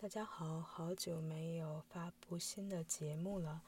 [0.00, 3.60] 大家好，好久没有发布新的节目了。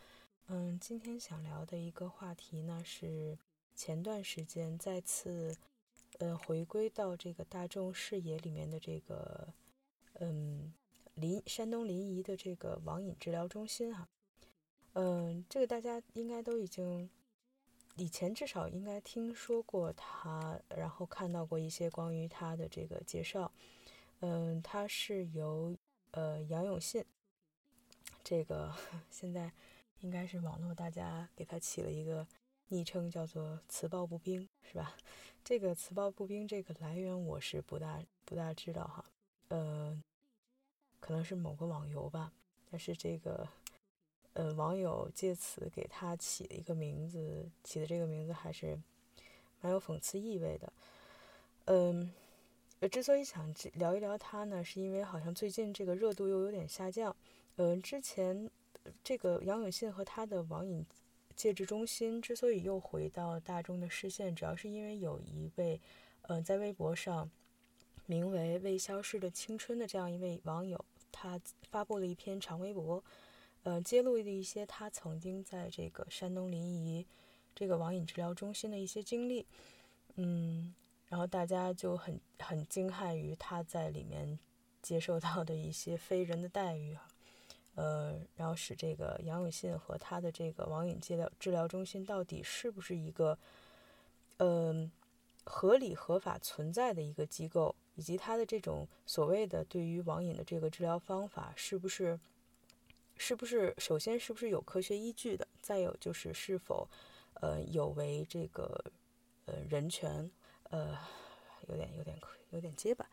[0.47, 3.37] 嗯，今天想聊的一个话题呢，是
[3.75, 5.57] 前段时间再次，
[6.21, 9.49] 呃，回归到这个大众视野里面的这个，
[10.21, 10.73] 嗯，
[11.17, 14.09] 临山东临沂的这个网瘾治疗中心哈。
[14.93, 17.11] 嗯，这个大家应该都已经
[17.97, 23.51] 以前至少应该听说过它，然后看到过一些关于它的这个介绍。
[24.21, 25.77] 嗯，它是由
[26.13, 27.05] 呃，杨永信，
[28.25, 28.75] 这个
[29.11, 29.53] 现在
[30.01, 32.27] 应该是网络大家给他起了一个
[32.69, 34.97] 昵称，叫做“磁暴步兵”，是吧？
[35.45, 39.05] 这个“磁暴步兵”这个来源我是不大不大知道哈，
[39.49, 40.03] 呃，
[40.99, 42.33] 可能是某个网游吧。
[42.71, 43.49] 但是这个
[44.35, 48.79] 呃，网友借此给他起的一个名字，起的这个名字还是
[49.61, 50.73] 蛮有讽刺意味的，
[51.67, 52.13] 嗯。
[52.81, 57.15] 呃，之所以想聊一聊他呢，是因为好像最近这个热度又有点下降。
[57.57, 58.51] 嗯，之前
[59.05, 60.85] 这个杨永信和他的网瘾
[61.37, 65.79] 戒治中心之所以又回到大众的视线，主要是因为有一位，
[66.23, 67.31] 呃，在微博上
[68.07, 71.39] 名为“未消逝的青春”的这样一位网友，他
[71.71, 73.05] 发布了一篇长微博，
[73.65, 77.05] 呃，揭露了一些他曾经在这个山东临沂
[77.55, 79.45] 这个网瘾治疗中心的一些经历，
[80.15, 80.75] 嗯。
[81.11, 84.39] 然后大家就很很惊骇于他在里面
[84.81, 86.97] 接受到的一些非人的待遇，
[87.75, 93.37] 呃，然后使这个杨永信和他的这个网瘾治疗治疗中心到底是不是一个，
[94.37, 94.89] 嗯，
[95.43, 102.21] 合理合法存在的一个机构，以及他的这种所谓的对于网瘾的这个治疗方法是不是，
[103.17, 106.89] 是不是首先是不是有科学依据的，再有就是是否，
[107.35, 108.93] 呃，有违这个，
[109.47, 110.31] 呃，人权。
[110.71, 110.97] 呃，
[111.69, 112.17] 有点有点
[112.51, 113.05] 有点结巴，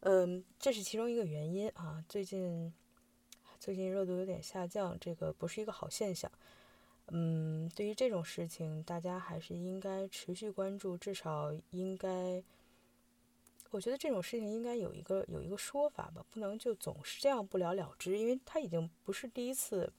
[0.00, 2.04] 嗯，这是其中一个原因啊。
[2.08, 2.72] 最近
[3.58, 6.30] 最近热度有点下降，这个不是一个好现象。
[7.08, 12.40] 嗯，对于这种事情，大家还是应该持续关注，至少应该，
[13.70, 19.92] 我觉得这种事情应该有一个有一个说法吧，不能就总是这样不了了之，因为他已经不是第一次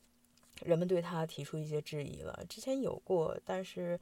[0.63, 3.99] 人们对他提出一些质疑了，之前有过，但是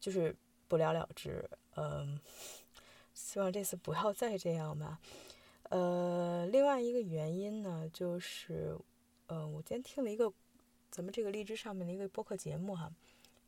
[0.00, 0.34] 就是
[0.66, 1.46] 不了了之。
[1.80, 2.18] 嗯，
[3.14, 4.98] 希望这次不要再这样吧。
[5.70, 8.76] 呃，另外一个原因呢，就是，
[9.28, 10.32] 呃，我今天听了一个
[10.90, 12.90] 咱们这个荔枝上面的一个播客节目哈，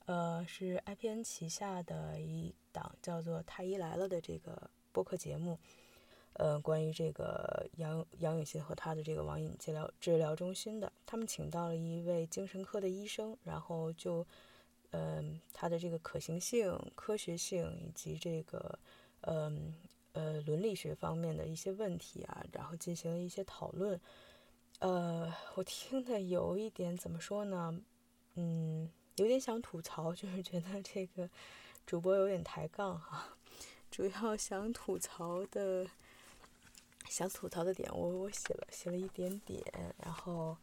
[0.06, 5.58] 呃，是 IPN 旗下的一档叫做《太医来了》的这个播客节目，
[6.34, 14.24] 呃，关于这个杨杨永信和他的这个网瘾治疗治疗中心的，他们请到了一位精神科的医生，然后就。
[14.90, 18.78] 嗯，它的这个可行性、科学性以及这个，
[19.22, 19.74] 嗯
[20.12, 24.00] 呃伦理学方面的一些问题啊，然后进行了一些讨论。
[24.80, 27.80] 呃，我听的有一点怎么说呢？
[28.34, 31.28] 嗯，有点想吐槽，就是觉得这个
[31.84, 33.36] 主播有点抬杠哈。
[33.90, 35.86] 主要想吐槽的，
[37.08, 39.62] 想吐槽的点，我我写了写了一点点，
[39.98, 40.56] 然后，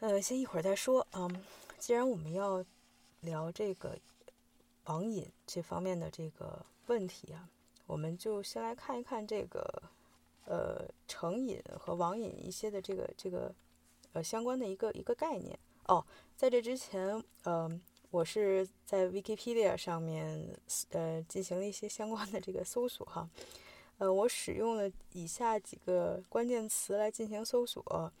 [0.00, 1.28] 呃，先一会儿再说啊。
[1.78, 2.64] 既然我们要
[3.24, 3.98] 聊这个
[4.84, 7.48] 网瘾这方面的这个问题啊，
[7.86, 9.82] 我们就先来看一看这个
[10.44, 13.54] 呃成瘾和网瘾一些的这个这个
[14.12, 16.04] 呃相关的一个一个概念哦。
[16.36, 17.80] 在这之前，呃，
[18.10, 20.54] 我是在 Wikipedia 上面
[20.90, 23.28] 呃进行了一些相关的这个搜索哈，
[23.98, 28.12] 呃，我使用了以下几个关键词来进行搜索，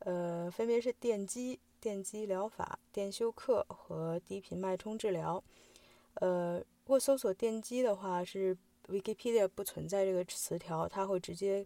[0.00, 1.58] 呃，分别是电击。
[1.86, 5.40] 电击疗法、电休克和低频脉冲治疗。
[6.14, 8.58] 呃，如果搜索电击的话，是
[8.88, 11.64] Wikipedia 不存在这个词条，它会直接，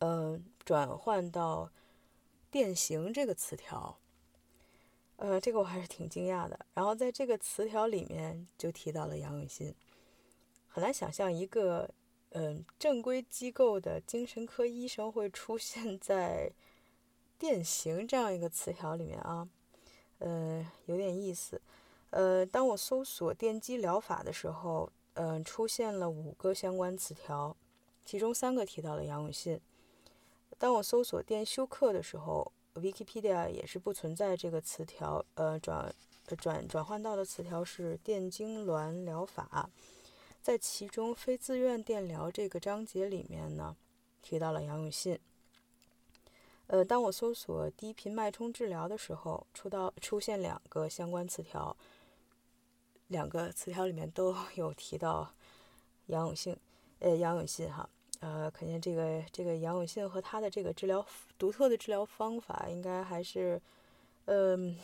[0.00, 1.70] 呃，转换到
[2.50, 3.96] 电刑这个词条。
[5.16, 6.66] 呃，这个我还是挺惊讶的。
[6.74, 9.74] 然后在这个词条里面就提到了杨永信，
[10.68, 11.88] 很难想象一个
[12.32, 16.52] 嗯正规机构的精神科医生会出现在。
[17.38, 19.48] 电刑这样一个词条里面啊，
[20.18, 21.60] 呃，有点意思。
[22.10, 27.54] 呃，当我搜索电击疗法的时候，嗯，出现了五个相关词条，
[28.04, 29.60] 其中三个提到了杨永信。
[30.58, 35.94] 当我搜索电休克的时候，Wikipedia 也是不存在这个词条，呃，转
[36.38, 39.68] 转转换到的词条是电痉挛疗法。
[40.40, 43.76] 在其中非自愿电疗这个章节里面呢，
[44.22, 45.18] 提到了杨永信。
[46.68, 51.76] 呃，当我搜索低频脉冲治疗的时候，出到出现两个相关词条，
[53.08, 55.32] 两个词条里面都 有提到
[56.06, 56.56] 杨永信，
[56.98, 61.06] 呃，杨永信哈，呃，肯定这个这个杨永信和他的这个治疗
[61.38, 63.60] 独特的治疗方法，应该还是，
[64.24, 64.76] 嗯，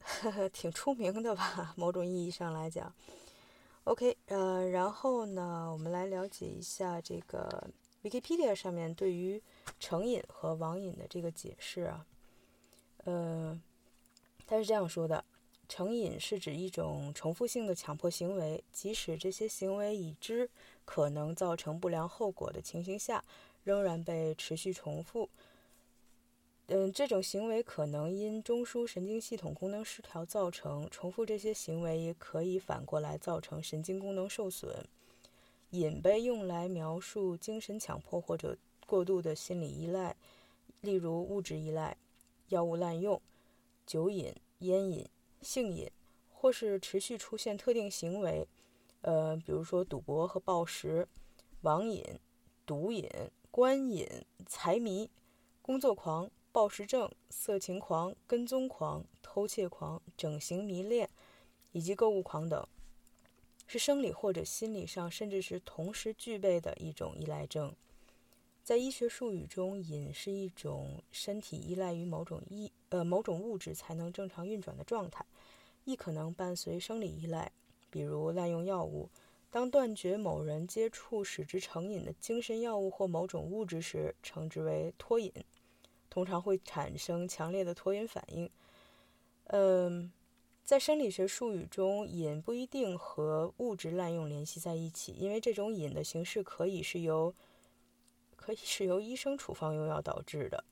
[0.52, 1.74] 挺出名的吧？
[1.76, 2.92] 某种意义上来讲。
[3.84, 7.68] OK，呃，然后呢，我们来了解一下这个
[8.06, 9.42] Wikipedia 上面对于
[9.80, 12.06] 成瘾和网瘾的这个解释啊。
[13.04, 13.60] 呃，
[14.46, 15.24] 他是这样说的：
[15.68, 20.48] 成瘾是指一种重复性的强迫行为，即使这些行为已知
[20.84, 23.24] 可能造成不良后果的情形下，
[23.64, 25.28] 仍然被持续重复。
[26.68, 30.88] 嗯，这种行为可能因中枢神经系统功能失调造成。
[30.90, 34.84] 重复这些行为也可以反过来造成神经功能受损。
[35.70, 40.16] 瘾被用来描述精神强迫或者过度的心理依赖，
[40.80, 41.96] 例如物质依赖、
[42.48, 43.20] 药物滥用、
[43.86, 45.08] 酒瘾、烟瘾、
[45.40, 45.90] 性瘾，
[46.30, 48.46] 或是持续出现特定行为，
[49.02, 51.08] 呃，比如说赌博和暴食、
[51.62, 52.04] 网瘾、
[52.64, 53.08] 毒瘾、
[53.50, 54.06] 官瘾、
[54.46, 55.10] 财迷、
[55.62, 56.30] 工作狂。
[56.52, 61.06] 暴食症、色情狂、跟踪狂、偷窃狂、整形迷恋，
[61.72, 62.66] 以及购物狂等，
[63.66, 67.74] 是生理或者心理上，甚至是同时具备的一种依赖症。
[68.62, 75.24] 在医学术语中，瘾是一种身体依赖于某种意呃某种物质才能正常运转的状态，
[75.84, 77.52] 亦可能伴随生理依赖，
[77.90, 79.08] 比如滥用药物。
[79.48, 85.32] 当断绝某人接触使之成瘾的精神药物或某种物质时，称之为脱瘾。
[86.10, 88.50] 通常会产生强烈的脱瘾反应。
[89.44, 90.10] 嗯，
[90.66, 97.32] 在生理学术语中，瘾不一定和物质滥用联系在一起，因为这种瘾的形式可以是由
[98.34, 100.64] 可以是由医生处方用药导致的。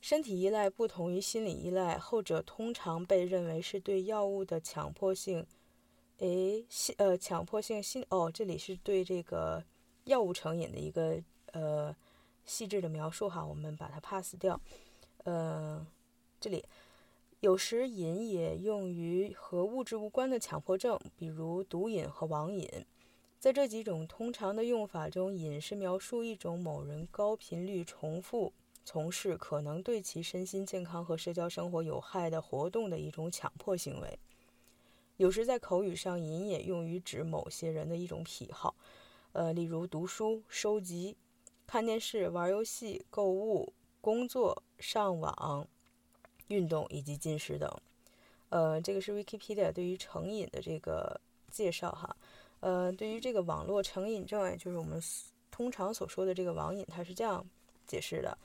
[0.00, 5.46] 身体依赖不同于心理依赖，后者通常被认为是对药物的强迫性。
[6.18, 9.62] 诶，心呃强迫性心哦，这里是对这个
[10.06, 11.22] 药物成瘾的一个
[11.52, 11.94] 呃。
[12.44, 14.60] 细致的描述哈，我们把它 pass 掉。
[15.24, 15.84] 呃，
[16.38, 16.64] 这里
[17.46, 22.68] 有时瘾也用于和物质无关的强迫症，比如毒瘾和网瘾。
[23.38, 28.52] 在这几种通常的用法中，瘾是描述一种某人高频率重复
[28.84, 34.18] 从事可能对其身心健康和社交生活有害的活动的一种强迫行为。
[35.16, 38.74] 有时在口语上，瘾也用于指某些人的一种癖好，
[39.30, 41.16] 呃，例如读书、收集。
[41.64, 45.68] 看电视、玩游戏、购物、工作、上网、
[46.48, 47.70] 运动以及进食等。
[48.48, 51.20] 呃，这个是 Wikipedia 对于成瘾的这个
[51.50, 52.16] 介绍哈。
[52.60, 55.02] 呃，对于这个网络成瘾症，也就是我们
[55.50, 57.44] 通常所说的这个网瘾，它是这样
[57.86, 58.38] 解释的：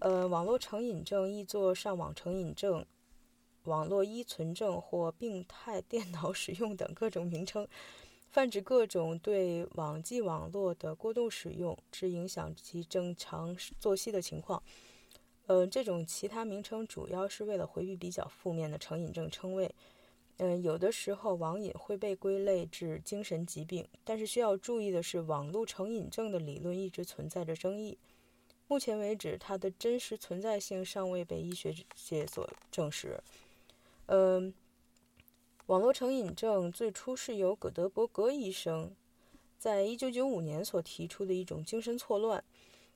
[0.00, 2.84] 呃，网络成瘾症译作上网成瘾症、
[3.64, 7.66] 网络依存症或病态电脑使用等各种名称。
[8.30, 14.60] 泛指各种对网际网络的过度使用，致影响其正常作息的情况。
[15.46, 19.74] 呃，这种其他名称主要是为了回避比较负面的成瘾症称谓。
[20.38, 27.98] 嗯，有的时候网瘾会被归类至精神疾病，但是需要注意的是，网络成瘾症的理论一直存在着争议。
[28.66, 33.20] 目前为止，它的真实存在性尚未被医学界所证实。
[34.06, 34.52] 嗯。
[35.66, 38.94] 网络成瘾症最初是由葛德伯格医生
[39.58, 42.44] 在一九九五年所提出的一种精神错乱。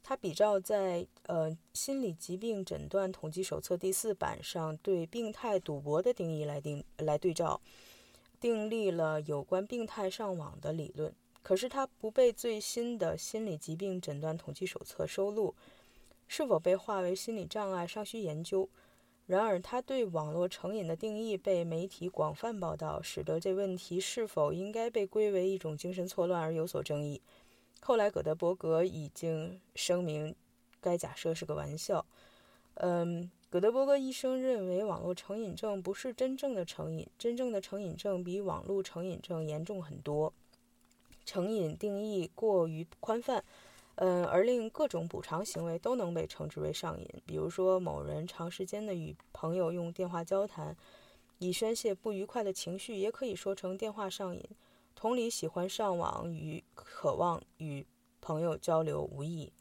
[0.02, 7.60] 他比照在呃心理疾病诊断统计手册第四版上对病态赌博的定义来定来对照，
[8.40, 11.14] 订立了有关病态上网的理论。
[11.42, 15.54] 可是它不被最新的心理疾病诊断统计手册收录，
[16.26, 18.68] 是否被划为心理障碍尚需研究。
[19.26, 27.20] 然而，他对网络成瘾的定义被媒体广泛报道，使得这问题是否应该被归为一种精神错乱而有所争议。
[27.80, 30.34] 后来，葛德伯格已经声明，
[30.88, 32.04] 该假设是个玩笑。
[32.80, 40.32] 嗯，葛德伯格医生认为，网络成瘾症不是真正的成瘾，真正的成瘾症比网络成瘾症严重很多。
[41.24, 43.44] 成瘾定义过于宽泛。
[43.96, 50.76] 嗯，而令各种补偿行为都能被称之为上瘾，比如说某人长时间的与朋友用电话交谈，
[51.38, 54.48] 以宣泄不愉快的情绪，也可以说成电话上瘾。
[54.94, 57.84] 同理，喜欢上网与渴望与
[58.20, 59.52] 朋友交流无异。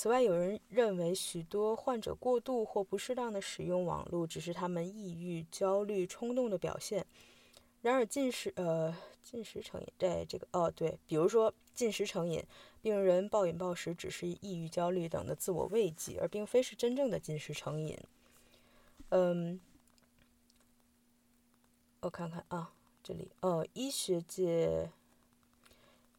[0.00, 7.04] 此外，有人认为许多患者过度或不适当的使用网络，只是他们抑郁、焦虑、冲动的表现。
[7.82, 12.42] 然而，进食呃进食成瘾，对这个哦对，比如说进食成瘾。
[12.80, 17.98] 病人暴饮暴食只是抑郁、焦虑等的自我慰藉，而并非是真正的进食成瘾。
[19.10, 19.60] 嗯，
[22.00, 24.90] 我看看啊，这里哦，医学界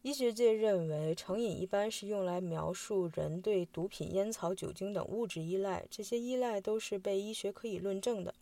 [0.02, 8.34] 医学界认为，成瘾一般是用来描述人对毒品、烟草、酒精等物质依赖，这些依赖都是被医学可以论证的。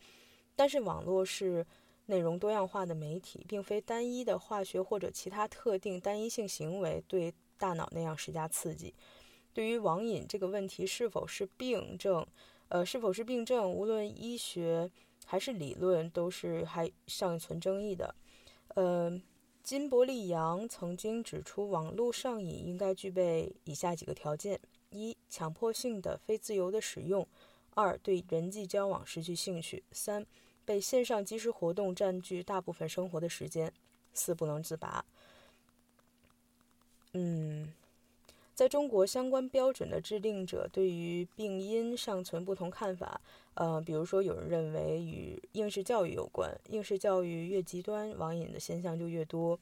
[0.57, 1.67] 但是，网络是
[2.07, 8.95] 内容多样化的媒体，并非单一的化学或者其他特定单一性行为对大脑那样施加刺激。
[9.53, 12.27] 对于网瘾这个问题是否是病症，
[12.69, 14.91] 呃，是否是病症，无论医学
[15.27, 18.15] 还是理论，都是还尚存争议的。
[18.77, 19.21] 呃。
[19.71, 24.59] 金伯利杨曾经指出，网络上瘾应该具备以下几个条件：
[24.91, 27.25] 一、强迫性的、非自由的使用；
[27.75, 30.27] 二、对人际交往失去兴趣；三、
[30.65, 33.71] 被线上即时活动占据大部分生活的时间；
[34.13, 35.05] 四、不能自拔。
[37.13, 37.73] 嗯。
[38.61, 43.19] 在中国，相关标准的制定者对于病因尚存不同看法。
[43.55, 49.59] 呃，比如说，有人认为与应试教育有关，应试教育越极端，网瘾的现象就越多。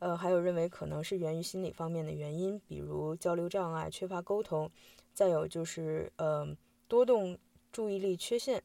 [0.00, 4.70] 呃，还有认为可能是源于心理方面的原因，比如交流障碍、缺乏沟通。
[5.14, 6.46] 再有就是，呃，
[6.86, 7.38] 多动
[7.72, 8.62] 注意力缺陷，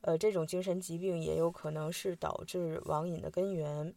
[0.00, 3.94] 呃，这种精神疾病也有可能是导致网瘾的根源。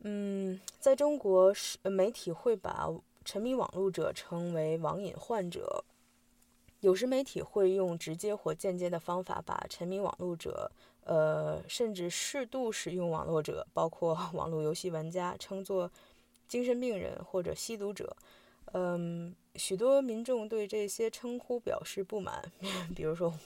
[0.00, 2.90] 嗯，在中国，是媒体会把。
[3.26, 5.84] 沉迷网络者称为网瘾患者，
[6.78, 10.70] 有时媒体会用直接或间接的方法把沉迷网络者，
[11.02, 15.90] 呃，甚至适度使用网络者，包括 网络游戏玩家，称作
[16.46, 18.16] 精神病人或者吸毒者。
[18.72, 22.40] 嗯，许多民众对这些称呼表示不满，
[22.94, 23.36] 比如说，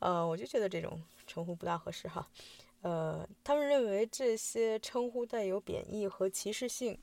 [0.00, 2.26] 呃，我就觉得这种称呼不大合适哈。
[2.82, 6.98] 呃，他们认为这些称呼带有贬义和歧视性。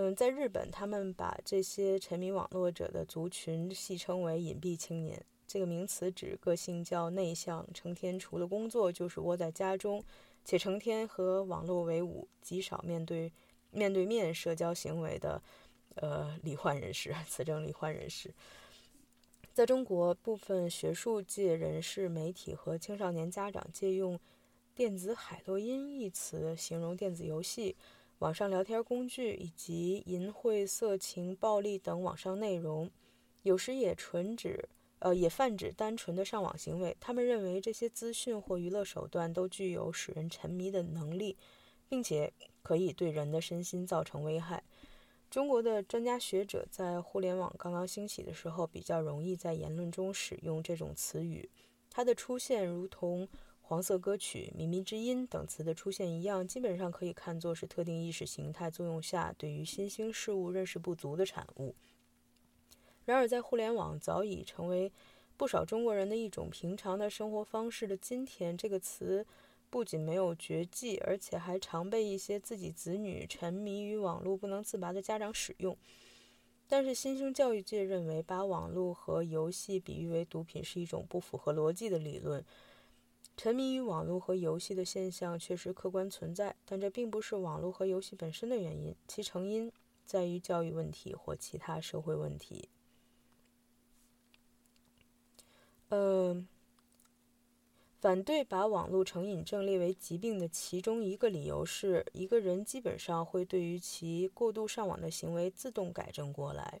[0.00, 5.20] 嗯，在日本，他们把这些沉迷网络者的族群戏称为“隐蔽青年”。
[5.44, 10.00] 这个名词指个性较内向、成天除了工作就是窝在家中，
[10.44, 13.32] 且成天和网络为伍、极少面对
[13.72, 15.42] 面对面社交行为的
[15.96, 18.32] 呃罹患人士， 此症罹患人士。
[19.52, 24.16] 在中国，部分学术界人士、媒体和青少年家长借用
[24.76, 27.74] “电子海洛因”一词形容电子游戏。
[28.18, 32.90] 网上聊天工具以及淫秽、色情、暴力等网上内容，
[33.42, 36.96] 有时也纯指，呃，也泛指单纯的上网行为。
[36.98, 41.36] 他们认为这些资讯或娱乐手段都具有使人沉迷的能力，
[41.88, 44.64] 并且可以对人的身心造成危害。
[45.30, 51.48] 中国的专家学者在互联网刚刚兴起的时候，比较容易在言论中使用这种词语。
[51.88, 53.28] 它的出现如同。
[53.68, 61.74] 黄色歌曲、靡靡之音等词的出现一样，基本上可以看作是特定意识形态作用下对于新兴事物认识不足的产物。
[63.04, 64.90] 然而，在互联网早已成为
[65.36, 69.26] 不少中国人的一种平常的生活方式的今天，这个词
[69.68, 75.76] 不仅没有绝迹，而且还常被一些自己子女沉迷于网络不能自拔的家长使用。
[76.66, 82.42] 但是，新兴教育界认为，把网络和游戏比喻为毒品是一种不符合逻辑的理论。
[83.38, 89.70] 沉迷于网络和游戏的现象确实客观存在，但这并不是网络和游戏本身的原因，其成因
[90.04, 92.68] 在于教育问题或其他社会问题。
[95.90, 96.48] 嗯，
[98.00, 106.80] 反对把网络成瘾症列为疾病的其中一个理由是，一个人基本上会对于其过度上网的行为自动改正过来。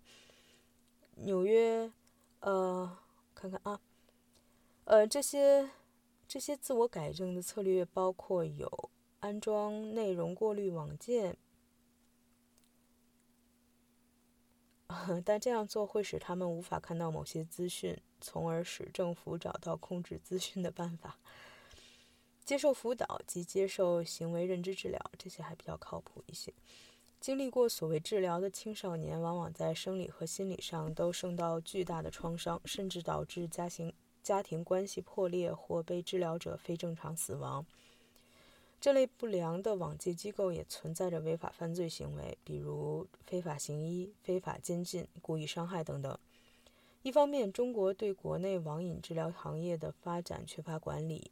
[1.14, 1.92] 纽约，
[2.40, 2.98] 呃，
[3.32, 3.80] 看看啊，
[4.86, 5.70] 呃，这些。
[6.28, 11.38] 这些自我改正的策略包括有安装内容过滤网件，
[15.24, 21.16] 但这样做会使他们无法看到某些资讯，从而使政府找到控制资讯的办法。
[22.44, 26.52] 接受辅导及接受行为认知治疗，这些还比较靠谱一些。
[27.20, 33.92] 经历过所谓治疗的青少年，往往在生理和心理上都受到巨大的创伤，甚至导致家庭。
[34.22, 37.64] 家庭关系破裂或被治疗者非正常死亡，
[38.80, 46.18] 这类不良的网戒机构也存在着违法犯罪行为，比如非法行医、非法监禁、故意伤害等等。
[47.02, 51.30] 一方面，中国对国内网瘾治疗行业的发展缺乏管理，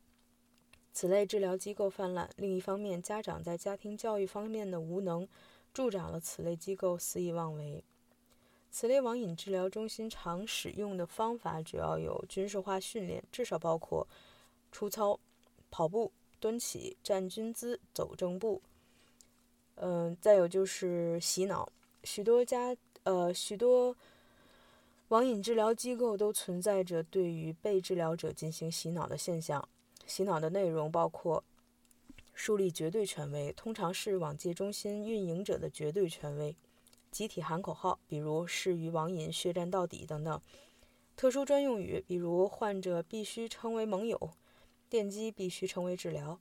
[0.93, 5.29] 此类治疗机构泛滥；另一方面，家长在家庭教育方面的无能，
[5.75, 7.85] 助长了此类机构肆意妄为。
[8.79, 14.07] 此类网瘾治疗中心常使用的方法主要有军事化训练，至少包括
[14.71, 15.19] 出操、
[15.71, 18.61] 跑步、蹲起、站军姿、走正步。
[19.77, 21.73] 嗯，再有就是洗脑。
[22.05, 23.97] 许多家呃许多
[25.09, 29.67] 网瘾治疗机构都存在着对于被治疗者进行洗脑的现象。
[30.05, 31.43] 洗脑的内容包括
[32.35, 36.55] 树立绝对权威，通常是网界中心运营者的绝对权威。
[37.17, 40.39] 集体喊口号，比如“誓与网瘾血战到底”等等；
[41.17, 44.33] 特殊专用语，比如“患者必须称为盟友
[44.91, 46.35] ”，“电击必须称为治疗”；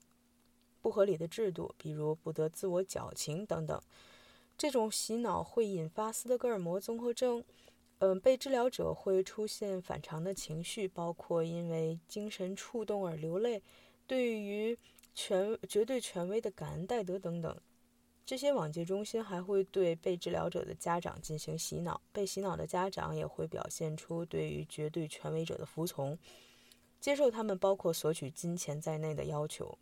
[0.82, 3.82] 不合理的制度，比如“不得自我矫情”等等。
[4.58, 7.41] 这种洗脑会引发斯德哥尔摩综合症。
[8.00, 13.63] 嗯，被治疗者会出现反常的情绪，包括因为精神触动而流泪，
[14.05, 14.77] 对于
[15.13, 17.58] 权绝对权威的感恩戴德等等。
[18.25, 26.17] 这些网戒中心还会对被治疗者的家长进行洗脑，被洗脑的家长也会表现出对于绝对权威者的服从，
[27.00, 29.77] 接受他们包括索取金钱在内的要求。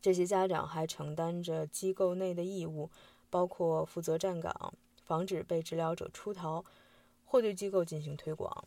[0.00, 2.90] 这些家长还承担着机构内的义务，
[3.30, 6.64] 包括负责站岗，防止被治疗者出逃，
[7.24, 8.66] 或对机构进行推广。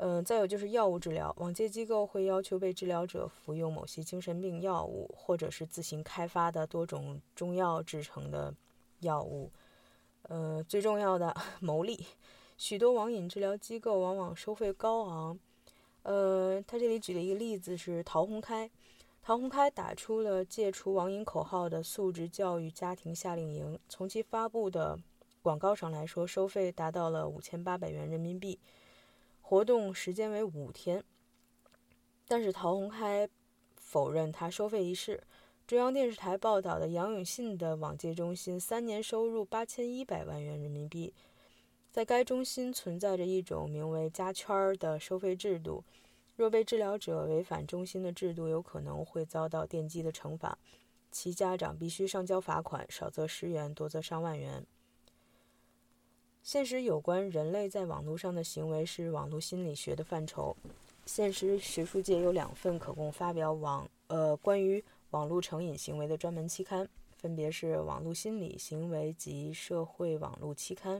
[0.00, 8.54] 嗯，再有就是药物治疗，网戒机构会要求被治疗者服用某些精神病药物，或者是自行开发的多种中药制成的
[9.00, 9.50] 药物。
[10.22, 12.06] 呃，最重要的 牟利，
[12.56, 15.36] 许多网瘾治疗机构往往收费高昂。
[16.04, 18.70] 呃，他这里举了一个例子是陶宏开，
[19.20, 24.96] 陶宏开打出了戒除网瘾口号的素质教育家庭夏令营，从其发布的
[25.42, 28.60] 广告上来说，收费达到了五千八百元人民币。
[29.48, 31.02] 活动时间为五天，
[32.26, 33.26] 但是陶宏开
[33.76, 35.24] 否认他收费一事。
[35.66, 41.14] 中央电视台报道的杨永信的网戒中心三年收入八千一百万元人民币，
[41.90, 45.82] 在该中心存在着一种名为“加圈儿”的收费制度，
[46.36, 50.58] 若被治疗者违反中心的制度，有可能会遭到电击的惩罚，
[51.10, 54.66] 其家长必须上交罚款，少则十元，多则上万元。
[56.48, 60.56] 现实有关人类在网络上的行为是网络心理学的范畴。
[61.04, 66.88] 现实学术界有两份可供发表网呃关于网络成瘾行为的专门期刊，
[67.18, 70.96] 分别是《网络心理行为及社会网络期刊》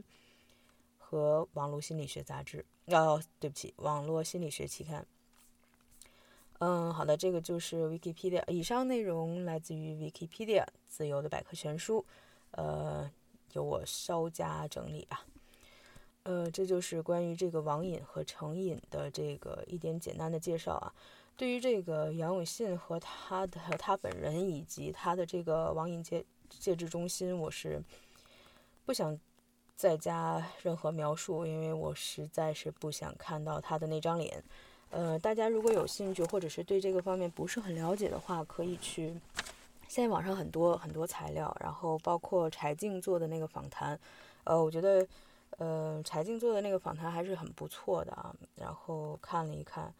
[0.98, 2.62] 和《网络心理学杂志》。
[2.94, 5.00] 哦，对不起，《网络心理学期刊》。
[6.58, 8.46] 嗯，好的，这个就是 Wikipedia。
[8.50, 12.04] 以上内容来自于 Wikipedia 自由的百科全书，
[12.50, 13.10] 呃，
[13.54, 15.24] 由我稍加整理吧。
[16.28, 20.92] 呃，这就是关于这个网瘾和成瘾的这个一点简单的介绍啊。
[21.38, 27.82] 对于这个杨永信和他的他本人以及他的这个网瘾戒戒治中心，我是
[28.84, 29.18] 不想
[29.74, 34.44] 再加任何描述，因为我实在是不想看到他的那张脸。
[34.90, 39.14] 呃，大家如果有兴趣或者是对这个方面不是很了解的话，可以去
[39.88, 43.98] 现在网上很多很多材料，然后包括柴静做的那个访谈，
[44.44, 45.08] 呃，我觉得。
[45.56, 49.92] 呃，柴静做的那个访谈还是很不错的啊，然后看了一看，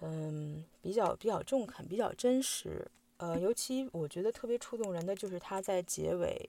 [0.00, 2.84] 嗯，比较比较中肯，比较真实。
[3.18, 6.48] 呃，尤其我觉得特别触动人的就是他在结尾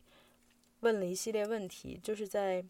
[0.80, 2.65] 问了一系列问题，就是在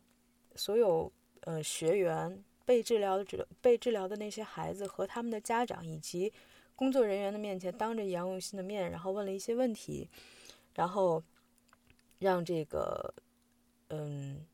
[0.56, 1.10] 所有
[1.42, 6.34] 呃学员被治疗的治被治疗的那些孩子和他们的家长以及
[6.76, 10.10] 工作人员的面前，当着杨永信的面，然后问了一些问题，
[10.74, 11.24] 然后
[12.20, 13.14] 让这个
[13.90, 14.46] 嗯。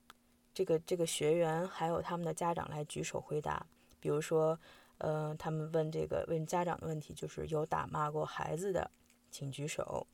[0.58, 3.63] 这个这个学员还有他们的家长来举手回答，
[4.00, 4.60] 比如说，
[4.98, 8.89] 呃，他们问这个问家长的问题，就是有打骂过孩子的，
[9.30, 10.08] 请举手；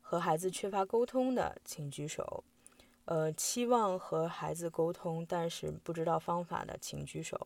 [0.00, 2.44] 和孩子缺乏沟通的，请举手；
[3.06, 7.36] 呃，期望和孩子沟通但是不知道方法的，请举手；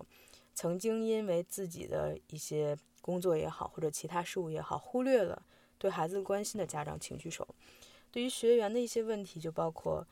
[0.53, 5.43] 曾经因为自己的一些工作也好或者其他事务也好，忽略了
[5.79, 7.49] 对孩子关心的家长，请举手。
[8.11, 10.07] 对于学员的一些问题，就包括，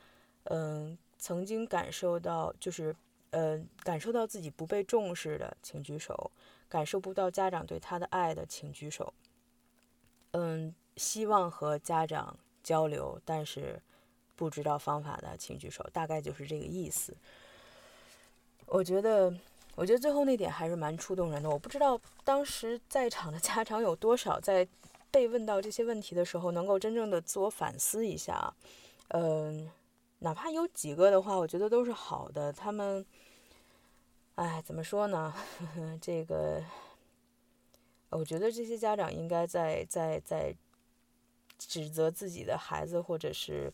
[0.44, 0.96] 嗯。
[1.24, 2.94] 曾经感受到，就是，
[3.30, 6.30] 呃，感受到自己不被重视的，请举手；
[6.68, 9.14] 感受不到家长对他的爱的，请举手。
[10.32, 13.80] 嗯，希望和家长交流，但是
[14.37, 15.82] 不知道方法的，请举手。
[15.94, 17.16] 大概就是这个意思。
[18.66, 19.34] 我觉得，
[19.76, 21.48] 我觉得最后那点还是蛮触动人的。
[21.48, 24.68] 我不知道当时在场的家长有多少，在
[25.10, 28.52] 被问到这些问题的时候，能够真正的自我反思一下。
[29.08, 29.70] 嗯。
[30.20, 32.50] 哪怕有几个的话，我觉得都是好的。
[32.50, 33.05] 他们，
[34.37, 35.35] 哎，怎么说呢？
[35.59, 36.64] 呵 呵这个，
[38.09, 40.55] 我觉得这些家长应该在在在
[41.59, 43.70] 指责自己的孩子，或者是，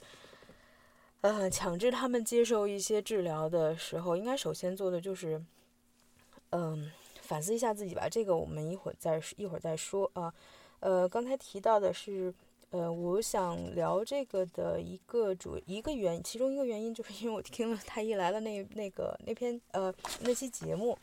[1.20, 5.40] 呃，强制他们接受一些治疗的时候，应该首先做的就是，
[6.50, 8.08] 嗯，反思一下自己吧。
[8.08, 10.34] 这个我们一会儿再一会儿再说啊。
[10.80, 12.34] 呃，刚才提到的是。
[12.70, 20.96] 呃，我想聊这个的一个主一个原，其中一个原因就是因为我听了太医来了那那个那篇呃那期节目，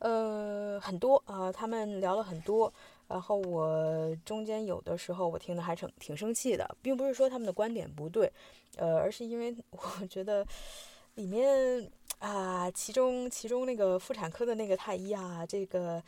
[0.00, 2.72] 呃，很多啊，他们聊了很多。
[3.08, 8.30] 然后我中间有的时候我听的还挺挺生气的，并不是说他们的观点不对，
[8.76, 10.46] 呃，而是因为 我觉得
[11.14, 16.02] 里面啊，其中其中那个妇产科的那个太医啊，这个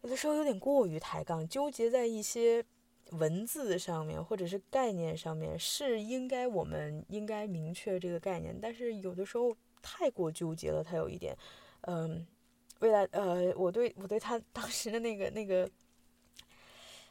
[0.00, 2.64] 有的时候有点过于抬杠，纠结在一些
[3.10, 11.36] 文字上面或者是概念上面，是应该我们应该明确这个概念，但是有的时候太过纠结了，他有一点，
[11.82, 12.26] 嗯，
[12.80, 15.70] 未来呃，我对我对他当时的那个那个。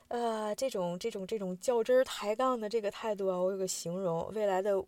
[0.09, 4.85] 呃，这种这种这种较真儿抬杠的这个态度啊，我有个形容，未来的，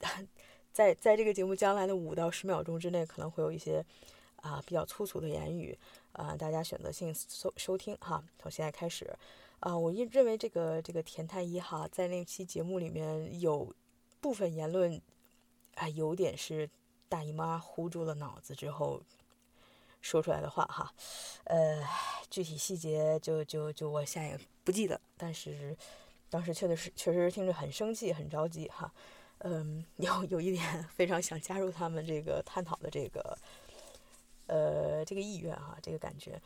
[0.70, 3.82] 在在这个节目将来的五到十秒钟之内，可能会有一些
[4.36, 5.78] 啊比较粗俗的言语
[6.12, 8.22] 啊，大家选择性收收听哈。
[8.38, 9.10] 从现在开始
[9.64, 13.74] 啊，我认认为这个这个田太医哈，在那期节目里面有
[14.20, 15.00] 部分言论
[15.76, 16.68] 啊，有点是
[17.08, 19.00] 大姨妈糊住了脑子之后。
[20.02, 20.92] 说出来的话哈，
[21.44, 21.82] 呃，
[22.28, 25.74] 具体细节就就就我现在也不记得，但是
[26.28, 28.92] 当时确实是确实听着很生气很着急哈，
[29.38, 33.38] 嗯， 有有一点非常想加入他们这个探讨的这个
[34.46, 36.38] 呃这个意愿哈，这个感觉，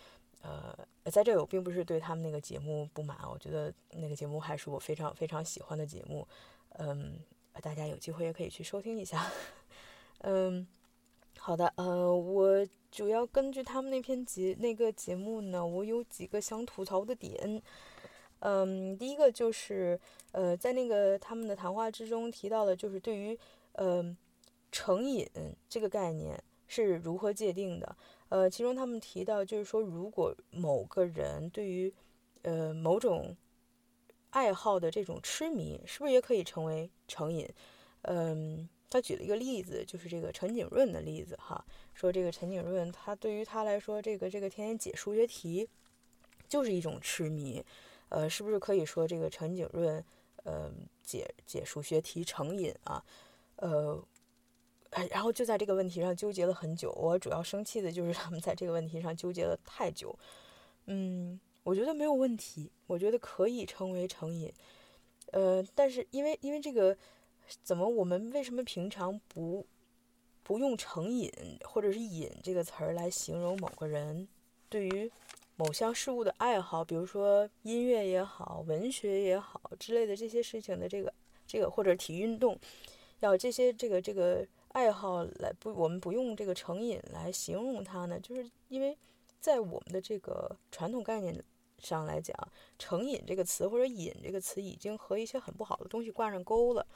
[0.43, 0.77] 呃，
[1.11, 6.27] 在这我并不是对他们那个节目不满，我觉得那个节目还是我非常非常喜欢的节目，
[6.79, 7.19] 嗯，
[7.61, 9.31] 大家有机会也可以去收听一下，
[10.23, 10.67] 嗯。
[11.41, 17.63] 好的，呃，我主要根据他们那篇节那个节目呢，我有几个想吐槽的点。
[18.41, 19.99] 嗯，第一个就是，
[20.33, 23.39] 呃，在那个他们的谈话之中提到的，就是对于，
[23.73, 24.05] 呃，
[24.73, 25.27] 成瘾
[25.69, 27.97] 这个概念是如何界定的。
[28.29, 31.93] 呃，其中他们提到，就是说，如果某个人对于，
[32.43, 33.37] 呃，某种
[34.31, 37.49] 爱好的这种痴迷，是不是也可以成为成瘾？
[38.03, 38.69] 嗯。
[38.91, 41.63] 他举了一个例子，就是这个陈景润的例子哈，
[41.93, 45.69] 说这个陈景润他对于他来说，这个这个天天解数学题
[46.49, 47.63] 就是一种痴迷，
[48.09, 50.03] 呃，是不是可以说这个陈景润
[50.45, 53.05] 呃解解数学题成瘾啊？
[53.57, 54.03] 呃，
[55.11, 56.93] 然后就在这个问题上纠结了很久。
[56.93, 60.19] 我主要生气的就是他们在这个问题上纠结了太久。
[60.87, 64.53] 嗯，我觉得没有问题，我觉得可以称为成瘾。
[65.33, 66.97] 呃，但是因为因为这个。
[67.63, 67.89] 怎么？
[67.89, 69.67] 我们为什么平常不
[70.43, 71.33] 不用“成瘾”
[71.65, 74.29] 或者是“瘾”这个词儿来形容某个人
[74.69, 75.11] 对于
[75.57, 76.85] 某项事物的爱好？
[76.85, 81.11] 比如说音乐也好，文学也好之类的这些事情的这个
[81.47, 82.59] 这个，或者体育运动，
[83.21, 85.73] 要这些这个这个爱好来不？
[85.75, 88.21] 我们不用这个“成瘾”来形容它呢？
[88.21, 88.97] 就是因为
[89.41, 91.43] 在我们的这个传统概念
[91.79, 92.37] 上来讲
[92.79, 96.87] ，“成瘾”这个词或者“瘾”这个词已经和一些很不好的东西挂上钩了。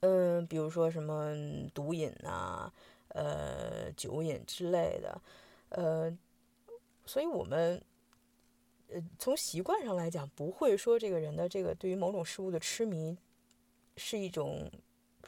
[0.00, 1.32] 嗯，比如说什么
[1.72, 2.72] 毒瘾呐，
[3.08, 5.20] 呃，酒瘾之类的，
[5.68, 6.18] 呃，
[7.04, 7.80] 所以我们，
[8.88, 13.16] 呃，从习惯上来讲，不会说这个人的这个对于某种事物的痴迷
[13.96, 14.68] 是一种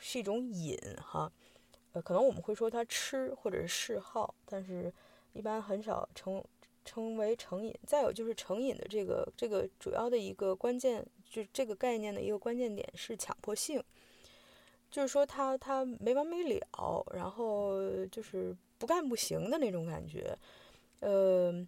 [0.07, 1.33] 是一种瘾哈，
[1.93, 4.93] 呃，可能我们会说他吃或者是嗜好，但是
[5.33, 6.45] 一般很少称
[6.85, 7.75] 称为成瘾。
[7.87, 13.83] 再有就是成瘾的这个这个主要的一个关键，就这个概念的一个关键点是强迫性。
[14.91, 20.37] 就是说他他没完没了，然后就是不干不行的那种感觉，
[21.01, 21.67] 呃，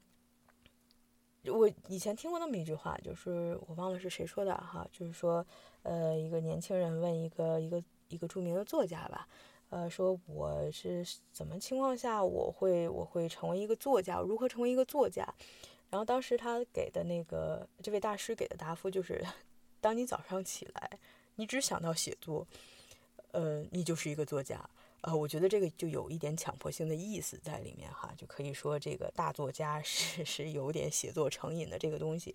[1.46, 5.44] 我以前听过那么一句话，就是我忘了是谁说的哈，就是说，
[5.84, 9.28] 呃，一个年轻人问一个一个一个著名的作家吧，
[9.70, 15.26] 呃，说我是怎么情况下我会我会成为一个作家，如何成为一个作家？
[15.90, 19.24] 然后当时他给的那个这位大师给的答复就是，
[19.80, 20.98] 当你早上起来，
[21.36, 22.46] 你只想到写作。
[23.32, 24.58] 呃，你就是一个作家，
[25.02, 32.34] 呃，我觉得这个就有一点强迫性的意思在里面哈，就可以说这个大作家 是是有点写作成瘾的这个东西，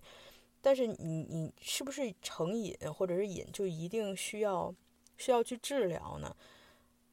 [0.60, 4.72] 但是你你是不是成瘾或者是瘾就一定需要
[5.22, 6.34] 需要去治疗呢？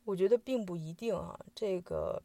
[0.05, 2.21] 我觉得并不一定啊，这个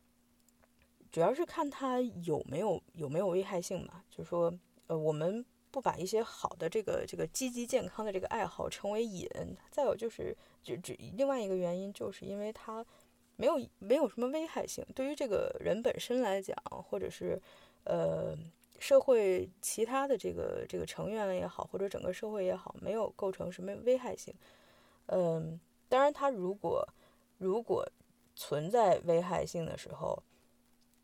[1.12, 4.52] 主要是看他有没有有没有危害性吧，就是说，
[4.86, 5.44] 呃，我们。
[5.74, 9.28] 不把一些好的这个这个积极健康的这个爱好称为瘾，
[9.72, 12.86] 再有就是就只另外一个原因，就是因为它
[13.34, 16.56] 没有没有什么危害性，对于这个人本身来讲，
[16.88, 17.36] 或者是
[17.82, 18.38] 呃
[18.78, 24.32] 社会其他的这个这个成员也好，或者整个社会也好，没有构成什么危害性。
[25.06, 25.58] 嗯，
[25.94, 26.88] 当然，它如果
[27.38, 27.88] 如果
[28.34, 30.20] 存在危害性的时候。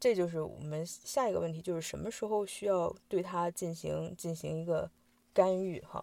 [0.02, 4.90] 这就是我们下一个问题，就是什么时候需要对他进行进行一个
[5.34, 6.02] 干预哈？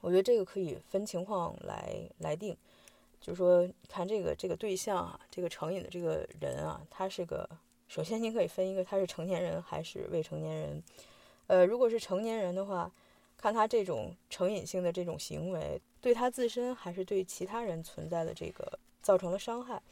[0.00, 2.56] 我觉得这个可以分情况来来定，
[3.20, 7.48] 就是说看这个这个对象啊，这个成瘾的这个人啊，他是个
[7.86, 10.82] 首先您可以分一个他是成年人还是未成年人。
[11.46, 12.90] 呃，如果是成年人的话，
[13.36, 19.82] 看他这种成瘾性的这种行为对他自身还是对其他人存在的这个造成了伤害。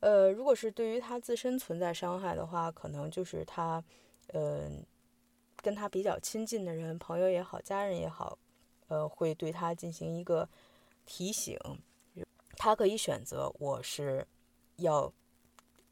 [0.00, 3.84] 呃，如果是对于他自身存在伤害的话，可能就是他，
[4.28, 4.82] 嗯，
[5.56, 8.38] 跟他比较亲近的人，朋友也好，家人也好，
[8.88, 10.48] 呃，会对他进行一个
[11.04, 11.58] 提醒。
[12.56, 14.26] 他可以选择，我是
[14.76, 15.12] 要，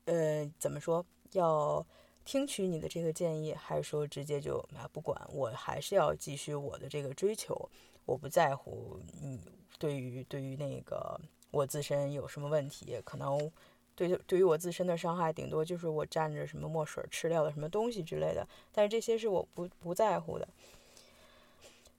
[0.07, 1.87] 呃，怎么说，要
[2.25, 7.71] 听取你的这个建议，还是说直接就啊不管，我还是要继续我的这个追求，
[8.05, 9.41] 我不在乎你
[9.79, 13.51] 对于对于那个我自身有什么问题，可能。
[13.95, 20.49] 对，对于我自身的伤害，顶多就是我蘸着什么墨水吃掉了什么东西之类的，但是这些是我不不在乎的，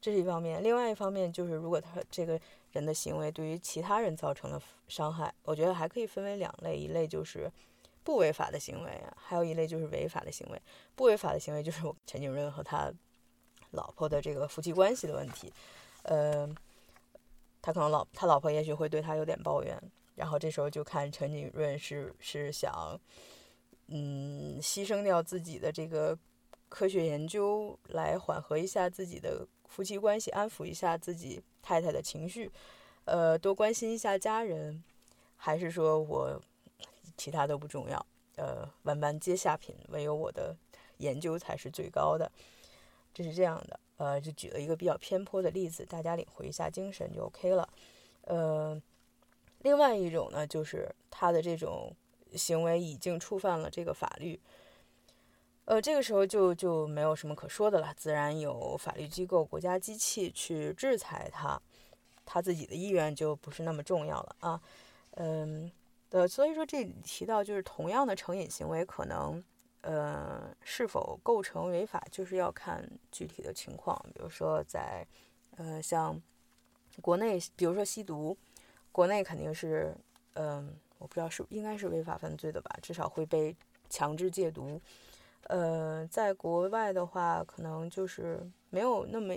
[0.01, 0.61] 这是一方面。
[0.63, 2.37] 另外一方面就是，如果他这个
[2.71, 7.49] 人的行为对于其他人造成了伤害，我觉得还可以分为两类，一类就是
[8.03, 10.59] 不违法的行为，还有一类就是违法的行为。
[10.95, 12.91] 不违法的行为就是 陈景润和他
[13.69, 15.53] 老婆的这个夫妻关系的问题，
[16.03, 16.47] 呃，
[17.61, 19.77] 他可能老他老婆也许会对他有点抱怨。
[20.15, 22.99] 然后这时候就看陈景润是是想，
[23.87, 26.15] 嗯，牺牲掉自己的这个
[26.69, 32.51] 科学研究来缓和一下自己的夫妻关系，安抚一下自己太太的情绪，
[33.05, 34.83] 呃，多关心一下家人，
[35.35, 36.39] 还是说我
[37.17, 40.55] 其他都不重要，呃，万般皆下品，唯有我的
[40.97, 42.31] 研究才是最高的，
[43.15, 47.69] 这是这样的，呃，就举了一个比较偏颇的例子，大家领会一下精神就 OK 了，
[48.25, 48.81] 呃。
[49.59, 51.89] 另外一种呢，就是他的这种
[52.35, 54.37] 行为已经触犯了这个法律，
[55.63, 61.57] 呃，这个时候就就没有什么可说的了，自然有法律机构、国家机器去制裁他，
[62.25, 64.61] 他自己的意愿就不是那么重要了啊，
[65.11, 65.71] 嗯，
[66.09, 69.41] 呃，所以说这里提到就是同样的成瘾行为，可能
[69.83, 75.07] 呃是否构成违法，就是要看具体的情况，比如说在
[75.55, 76.21] 呃像
[77.01, 78.35] 国内，比如说吸毒。
[78.91, 79.91] 国内肯定是，
[80.35, 83.55] 嗯，我不知道是应该是违法犯罪的吧，至少会被
[83.89, 84.79] 强制戒毒。
[85.47, 89.35] 呃，在国外的话，可能就是没有那么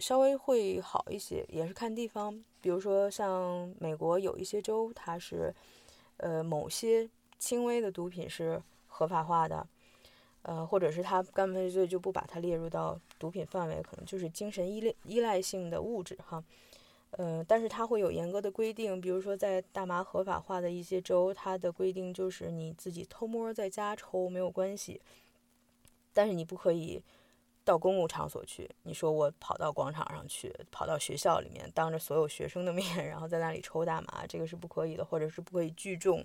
[0.00, 2.44] 稍微会好一些，也是看地方。
[2.60, 5.54] 比如说像美国有一些州，它是
[6.16, 7.08] 呃某些
[7.38, 8.60] 轻微的毒品是
[9.02, 9.66] 合法化的，
[10.42, 16.42] 呃，或者是他干脆就不把它列入到毒品范围，可能就是精神依赖依赖性的物质哈。
[17.18, 25.00] 嗯，但是它会有严格的规定，比如说在大麻合法化的一些州，它的规定就是你自己偷摸在家抽没有关系，
[26.12, 27.02] 但是你不可以
[27.64, 28.70] 到公共场所去。
[28.84, 36.24] 你说我跑到广场上去，跑到学校里面，当着所有学生的面，然后在那里抽大麻，这个是不可以的，或者是不可以聚众，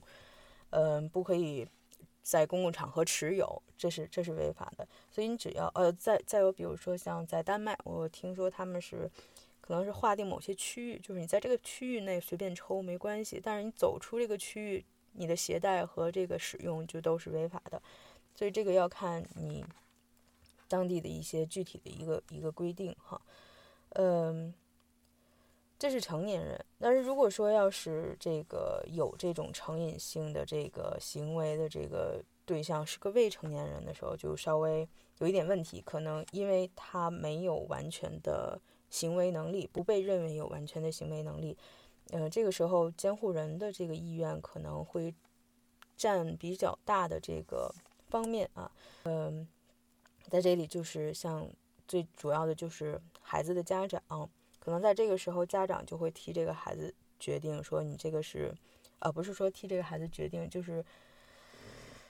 [0.69, 1.67] 嗯，不可以
[2.29, 4.87] 在公共场合持有，这是这是违法的。
[5.11, 9.09] 所以你只要呃，再再有比如说像在丹麦，我听说他们是。
[9.59, 17.81] 可能是划定某些区域，就是你在这个区域内随便抽没关系，但是你走出这个区域，你的携带和这个使用就都是违法的，
[18.33, 19.65] 所以这个要看你
[20.69, 23.19] 当地的一些具体的一个一个规定哈。
[23.89, 24.53] 嗯，
[25.79, 34.87] 这是成年人，但是如果说要是这个有这种成瘾性的这个行为的这个对象是个未成年人的时候，就稍微
[35.19, 38.59] 有一点问题，可能因为他没有完全的。
[38.89, 41.57] 行为能力不被认为有完全的行为能力，
[42.11, 45.13] 嗯，这个时候监护人的这个意愿可能会
[45.97, 47.69] 占比较大的这个
[48.09, 48.71] 方面啊，
[49.03, 49.45] 嗯，
[50.29, 51.45] 在这里就是像
[51.85, 54.01] 最主要的就是孩子的家长，
[54.67, 58.53] 可能在这个时候家长就会替这个孩子决定说你这个是，
[58.99, 60.83] 呃，不是说替这个孩子决定，就是，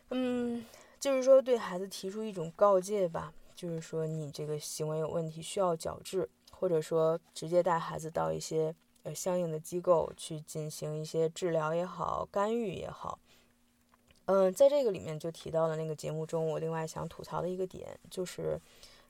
[0.09, 0.65] 嗯，
[0.99, 6.27] 就是说对孩子提出一种告诫吧，就是说你这个行为有问题，需要矫治。
[6.49, 13.19] 或者说，直接带孩子到一些呃相应的机构去进行一些治疗也好，干预也好。
[14.25, 18.59] 嗯，在这个里面就提到了那个节目中，我另外想吐槽的一个点，就是，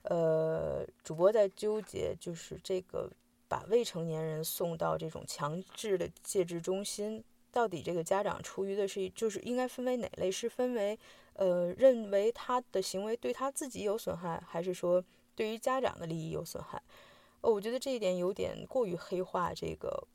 [0.02, 3.10] 呃，主播在纠结，就是这个
[3.48, 10.32] 把未成年人送到这种强制的戒治中心，到底这个家长出于的是，就是应该分为哪类？
[10.32, 10.98] 是分为，
[11.34, 15.04] 呃，认为他的行为对他自己有损害，还是说
[15.36, 16.82] 对于家长的利益有损害？
[17.42, 20.06] 哦，我觉得这一点有点过于黑化这个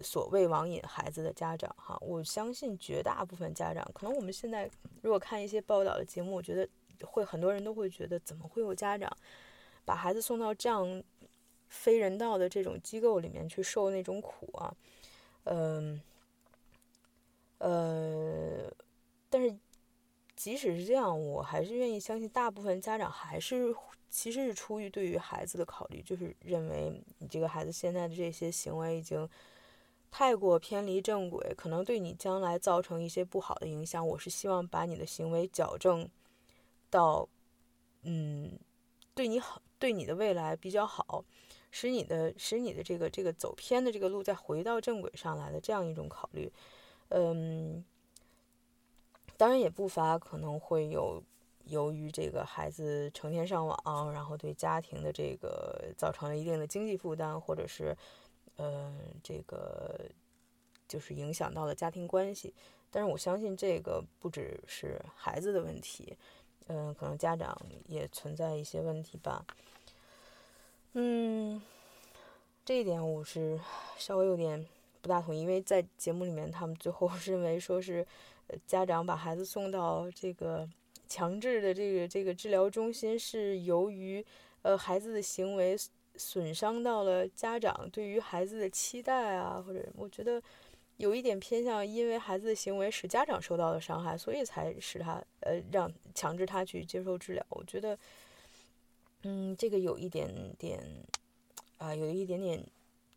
[0.00, 1.96] 所谓网瘾孩子的家长哈。
[2.00, 4.68] 我相信绝大部分家长，可能我们现在
[5.00, 6.68] 如果看一些报道的节目，我觉得
[7.06, 9.10] 会很多人都会觉得，怎么会有家长
[9.84, 11.02] 把孩子送到这样
[11.72, 14.76] 非人道的这种机构里面去受那种苦啊？
[15.44, 16.00] 嗯，
[17.58, 18.70] 呃，
[19.30, 19.56] 但是
[20.36, 23.74] 即使是这样，我还是愿意相信，大部分家长还是
[24.10, 29.28] 其实是出于对于孩子的考虑，就是认为你这个孩子现在的这些行为已经
[30.10, 34.06] 太过偏离正轨，可能对你将来造成一些不好的影响。
[34.06, 36.06] 我是希望把你的行为矫正
[36.90, 37.26] 到，
[38.02, 38.58] 嗯，
[39.14, 41.24] 对你好，对你的未来比较好，
[41.72, 46.52] 使你的使你的这个这个走偏的这个路再回到正轨上来的这样一种考虑，
[47.08, 47.84] 嗯。
[49.38, 51.20] 当然也不乏可能会有，
[51.64, 57.96] 由于这个孩子成天上网，然后对家庭的这个造成了一定的经济负担，或者是，
[58.54, 59.98] 呃，这个
[60.86, 62.54] 就是影响到了家庭关系。
[62.88, 66.16] 但是我相信这个不只是孩子的问题，
[66.68, 69.44] 嗯，可能家长也存在一些问题吧。
[70.94, 71.60] 嗯，
[72.64, 73.58] 这一点我是
[73.96, 74.66] 稍微有点
[75.00, 78.06] 不大同意，因为在节目里面他们最后 认为说是。
[78.66, 80.68] 家长把孩子送到这个
[81.08, 84.22] 强制的这个这个治疗中心，是由于
[84.60, 85.74] 呃孩子的行为
[86.16, 90.42] 损伤到了家长对于孩子的期待啊，或者我觉得
[90.98, 97.46] 有一点偏向，因为孩子的行为使家长受到了伤害，所以才使他呃让强制他去接受治疗。
[97.48, 97.98] 我觉得，
[99.22, 100.82] 嗯，这个有一点点
[101.78, 102.64] 啊，有一点点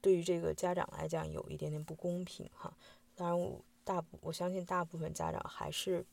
[0.01, 2.73] 对于这个家长来讲有一点点不公平哈。
[3.15, 3.61] 当然我。
[3.85, 6.03] 大部我相信大部分家长还是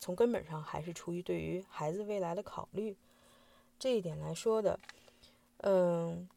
[0.00, 2.96] 从根本上还是出于对于孩子未来的考虑
[3.78, 4.76] 这一点来说的，
[5.58, 6.28] 嗯，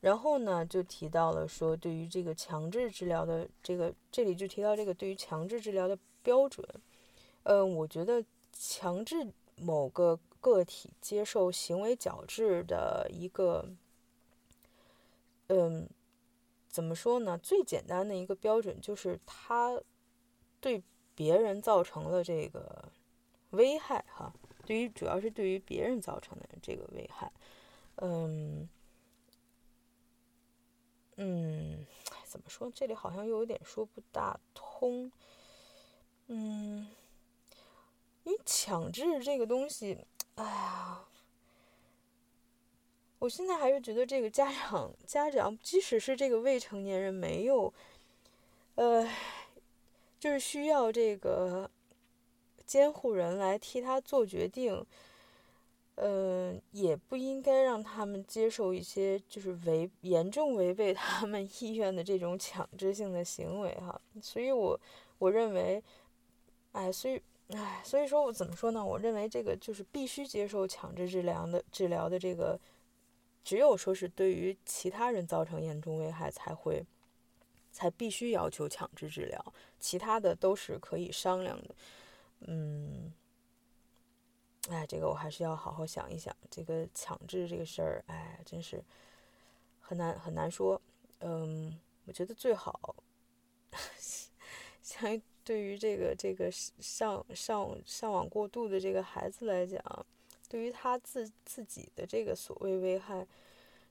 [0.00, 6.66] 然后呢就提到了说对于这个强制治疗的这个这里就提到这个对于强制治疗的标准，
[7.42, 10.18] 嗯，我觉得强制某个
[10.54, 13.68] 个体接受行为矫治的一个，
[15.48, 15.88] 嗯，
[16.68, 17.36] 怎么说呢？
[17.38, 19.80] 最简单的一个标准就是他。
[20.58, 20.82] 对
[21.14, 22.90] 别人造成了这个
[23.50, 24.32] 危害，哈，
[24.64, 27.30] 对于主要是对于别人造成的这个危害，
[27.96, 28.68] 嗯
[31.16, 31.86] 嗯，
[32.24, 32.68] 怎么说？
[32.74, 35.12] 这里好像又有点说不大通，
[36.26, 36.88] 嗯，
[38.24, 40.04] 因为强制这个东西，
[40.36, 41.04] 哎呀，
[43.18, 47.74] 我现在还是觉得这个家长家长，即使是这个未成年人没有，
[48.76, 49.06] 呃。
[50.18, 51.70] 就是需要这个
[52.64, 54.84] 监护人来替他做决定，
[55.96, 64.00] 嗯，也不应该让他们接受一些就是违严重违背他们意愿的这种强制性的行为哈。
[64.22, 64.80] 所以，我
[65.18, 65.80] 我认为，
[66.72, 68.84] 哎，所以，哎，所以说我怎么说呢？
[68.84, 72.58] 我认为这个就是必须接受强制治疗的治疗的这个，
[73.44, 76.84] 只有说是对于其他人造成严重危害才会。
[77.72, 81.74] 才必须要求强制治疗，其他的都是可以商量的。
[82.46, 83.12] 嗯，
[84.70, 86.34] 哎，这个我还是要好好想一想。
[86.50, 88.82] 这个强制这个事儿，哎，真是
[89.78, 90.80] 很难很难说。
[91.20, 92.96] 嗯，我觉得最好，
[94.80, 99.80] 像对于这个这个上上上网过度的这个孩子来讲，
[100.46, 103.26] 对于他自自己的这个所谓危害，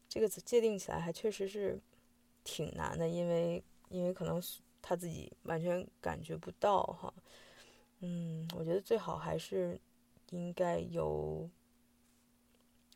[0.07, 1.79] 这个界定起来还确实是
[2.43, 3.63] 挺难的，因为。
[3.89, 4.41] 因为可能
[4.81, 7.13] 他自己完全感觉不到哈，
[7.99, 9.79] 嗯，我觉得最好还是
[10.31, 11.47] 应该由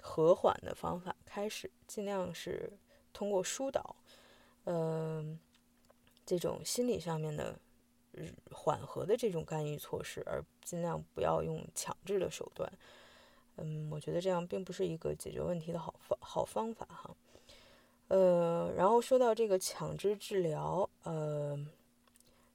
[0.02, 2.74] 和缓的方法开始，尽量是
[3.14, 3.96] 通过疏导，
[4.64, 5.40] 嗯，
[6.26, 7.58] 这种心理上面的
[8.52, 12.72] 缓和的这种干预措施，而尽量不要用强制的手段。
[13.58, 17.16] 嗯，我觉得这样并不是一个解决问题的好方好方法哈。
[18.08, 21.58] 呃，然后说到这个强制治疗，呃，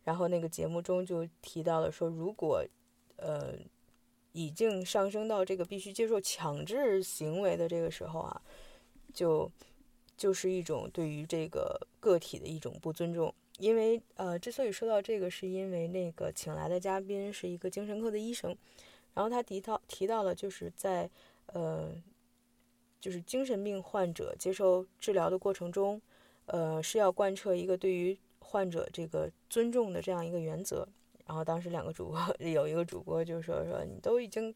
[0.02, 2.64] 然后那个节目中就提到了说，如果
[3.16, 3.54] 呃
[4.32, 8.42] 已经上升到这个必须接受强制行为的这个时候啊，
[9.12, 9.48] 就
[10.16, 13.32] 就是一种对于这个个体的一种不尊重。
[13.58, 18.56] 因为呃，之所以说到这个，是因为那个请来的嘉宾是一个精神科的医生，
[19.14, 21.08] 然后他提到提到了就是在
[21.46, 21.94] 呃。
[23.00, 26.00] 就是精神病患者接受治疗的过程中，
[26.46, 30.88] 呃，是要贯彻一个对于患者这个尊重的这样一个原则。
[31.26, 34.54] 然后当时两个主播 有一个主播就说说你都已经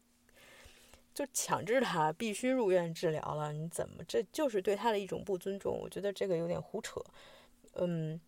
[1.13, 5.77] 就强制他必须入院治疗了，你怎么这就是对他的一种不尊重？
[5.79, 6.99] 我觉得这个有点胡扯。
[7.73, 8.19] 嗯，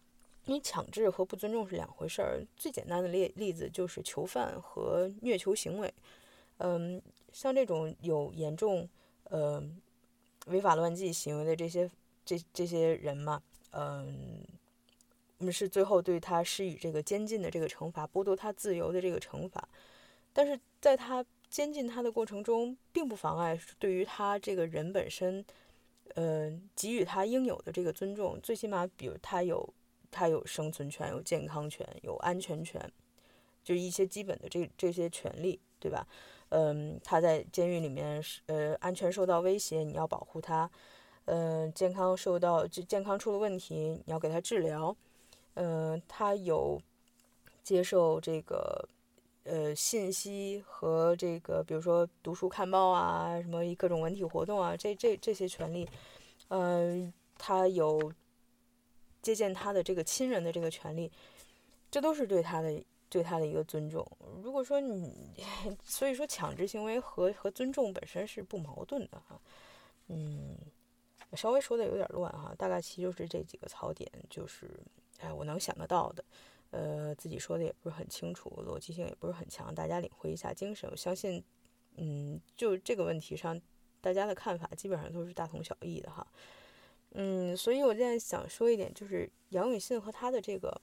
[0.45, 2.45] 因为强制和不尊重是两回事儿。
[2.55, 5.93] 最简单的例例子就是囚犯和虐囚行为。
[6.57, 8.87] 嗯，像这种有严重
[9.25, 9.63] 呃。
[10.47, 11.87] 违法乱纪行为的这些
[12.25, 14.43] 这这些人嘛，嗯，
[15.37, 19.69] 我们是最后对他施以这个监禁的这个惩罚，剥夺他自由的这个惩罚。
[20.33, 25.45] 但是在他监禁他的过程中，并不妨碍对于他这个人本身，
[26.15, 28.39] 呃，给予他应有的这个尊重。
[28.41, 29.71] 最起码，比如他有
[30.11, 32.91] 他有生存权、有健康权、有安全权，
[33.63, 36.05] 就是一些基本的这这些权利，对吧？
[36.49, 40.69] 嗯，他在监狱里面是呃安全受到威胁，你要保护他。
[41.25, 44.93] 嗯，健康受到就健康出了问题，你要给他治疗。
[45.53, 46.81] 嗯，他有
[47.63, 48.89] 接受这个
[49.45, 55.87] 呃信息和这个，比如说读书看报啊，什么各种文体活动啊，这这这些权利。
[56.49, 58.11] 嗯，他有
[59.21, 61.11] 接见他的这个亲人的这个权利，
[61.89, 64.05] 这都是对他的对他的一个尊重。
[64.41, 65.33] 如果说你，
[65.83, 69.39] 所以说强制行为和和尊重本身是不矛盾的哈。
[70.07, 70.57] 嗯。
[71.37, 74.69] 稍微说的有点乱哈，大概其实就是这几个槽点，就是
[75.21, 76.21] 哎，我能想得到的，
[76.71, 80.89] 呃，自己说的也不是很清楚，逻辑性也不是很强，大家领会一下精神。
[80.91, 81.41] 我相信，
[81.95, 83.57] 嗯，就这个问题上，
[84.01, 86.27] 大家的看法基本上都是大同小异的哈。
[87.13, 90.81] 嗯，所以我现在想说一点，就是杨永信和他的这个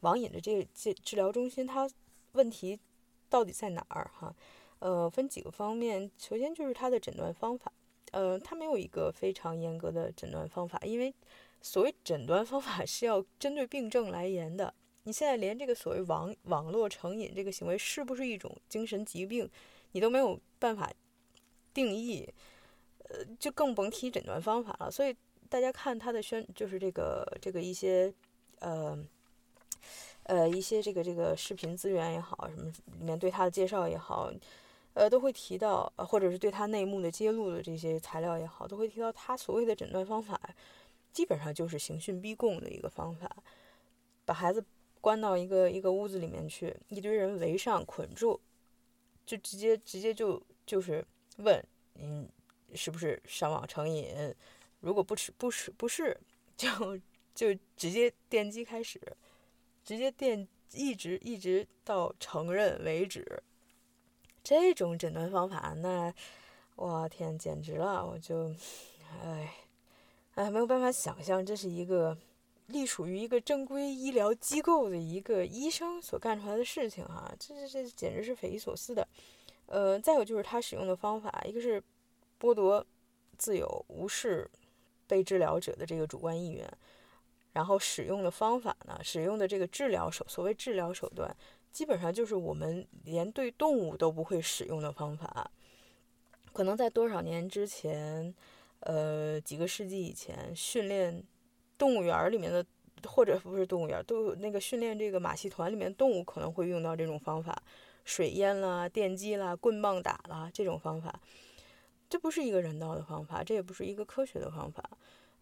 [0.00, 1.88] 网瘾的这个治治疗中心，他
[2.32, 2.78] 问题
[3.28, 4.34] 到底在哪儿哈？
[4.78, 7.72] 呃，分几个方面，首先就是他的诊断方法。
[8.10, 11.14] 呃，他没有一个非常严格的诊断方法，因为
[11.62, 14.74] 所谓诊断方法是要针对病症来言的。
[15.04, 19.48] 你现在连这个所谓网网络成瘾这个行为是不是一种精神疾病，
[19.92, 20.92] 你都没有办法
[21.72, 22.28] 定义，
[23.08, 24.90] 呃，就更甭提诊断方法了。
[24.90, 25.16] 所以
[25.52, 28.10] 大家看他的宣，就是这个这个一些
[28.60, 28.98] 呃
[30.22, 34.32] 呃一些这个这个视频资源也好，什么里面对他的介绍也好。
[34.94, 40.40] 呃，都会提到，或者是对他内幕的揭露的这些材料也好，都会提到他所谓的诊断方法，
[41.12, 43.30] 基本上就是刑讯逼供的一个方法，
[44.24, 44.64] 把孩子
[45.02, 48.40] 关到一个一个屋子里面去，一堆人围上捆住，
[49.26, 51.04] 就直接直接就就是
[51.36, 51.62] 问，
[51.96, 52.26] 嗯，
[52.74, 54.34] 是不是上网成瘾？
[54.82, 56.16] 如果不吃不是不是，
[56.56, 56.68] 就
[57.34, 59.00] 就直接电击开始，
[59.82, 63.42] 直接电一直一直到承认为止。
[64.44, 66.12] 这种诊断方法，那
[66.74, 68.04] 我天，简直了！
[68.04, 68.52] 我就，
[69.22, 69.54] 哎，
[70.34, 72.18] 哎，没有办法想象，这是一个
[72.66, 79.06] 隶属于一个正规医疗机构的一个医生所干出来的事情哈，这这这简直是匪夷所思的。
[79.66, 81.80] 呃，再有就是他使用的方法，一个是
[82.40, 82.84] 剥夺
[83.38, 84.50] 自由、无视
[85.12, 86.66] 被治疗者的这个主观意愿，
[87.52, 91.36] 然后使用的方法呢，使用的这个治疗手，所谓治疗手段。
[91.70, 95.50] 基本上就是我们连对动物都不会使用的方法，
[96.54, 98.34] 可能在多少年之前，
[98.80, 101.22] 呃，几个世纪以前，训练
[101.76, 102.64] 动物园里面的，
[103.06, 107.62] 或者不是动物园，都那个训练这个马戏团里面动物可能会用到这种方法，
[108.06, 111.20] 水淹啦、电击啦、棍棒打啦这种方法，
[112.12, 114.90] 这不是一个人道的方法，这也不是一个科学的方法，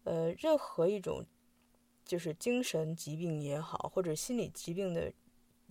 [0.05, 1.25] 呃，任何一种
[2.05, 5.11] 就是精神疾病也好，或者心理疾病的。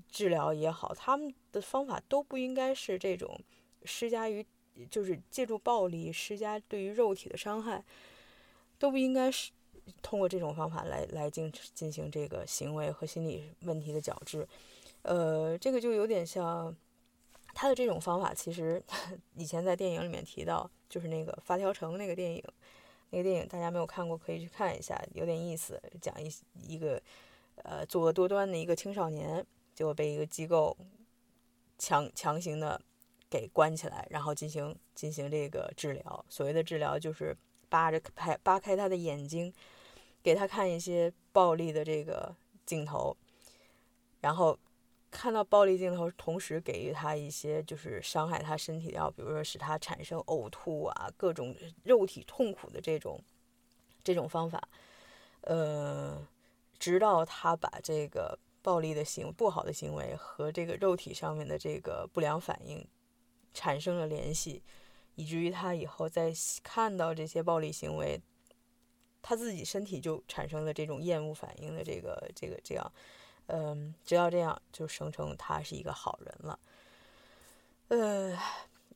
[0.09, 3.39] 治疗也好，他们的方法都不应该是这种
[3.85, 4.45] 施加于，
[4.91, 7.85] 就是借助暴力施加对于肉体的伤害，
[8.77, 9.53] 都不应该是
[10.03, 14.49] 通过这种方法来来进进行这个行为和心理问题的矫治。
[15.03, 16.75] 呃，这个就有点像
[17.61, 18.83] 他的这种方法，其实
[19.35, 22.43] 以前在电影里面提到，就是那个《发条城》那个电影，
[23.11, 26.33] 那个电影大家没有看过可以去看一下，有点意思，讲一
[26.67, 26.99] 一个
[27.57, 29.47] 呃作恶多端的一个青少年。
[29.75, 30.75] 结果被一个机构
[31.77, 32.81] 强强行的
[33.29, 36.25] 给关起来，然后进行进行这个治疗。
[36.31, 37.37] 所谓的治疗就是
[37.69, 39.53] 扒着拍扒开他的眼睛，
[40.23, 42.35] 给他看一些暴力的这个
[42.65, 43.15] 镜头，
[44.23, 44.59] 然后
[45.11, 51.55] 看到暴力镜头，同时给予他一些就是伤害他身体的药，比如说使他产生呕吐啊，各种
[51.85, 53.21] 肉体痛苦的这种
[54.05, 54.69] 这种方法，
[55.43, 56.27] 呃，
[56.79, 58.39] 直到他把这个。
[58.63, 62.87] 暴力的行不好的行为和这个肉体上面的这个不良反应
[63.55, 64.63] 产生了联系，
[65.15, 66.31] 以至于他以后在
[66.63, 68.21] 看到这些暴力行为，
[69.23, 72.93] 他自己身体就产生了这种厌恶反应的这个这个这样，
[73.51, 76.59] 嗯，只要这样就声称他是一个好人了。
[77.89, 78.39] 呃，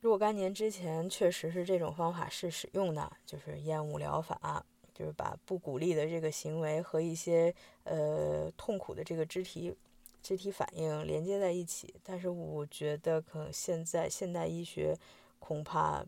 [0.01, 4.65] 若干年之前确实是这种方法是使用的，就是厌恶疗法。
[4.97, 7.53] 就是把不鼓励的这个行为和一些
[7.83, 9.75] 呃痛苦的这个肢体
[10.23, 14.97] 肢体反应连接在一起，但是我觉得可能现在现代医学
[15.37, 16.05] 恐怕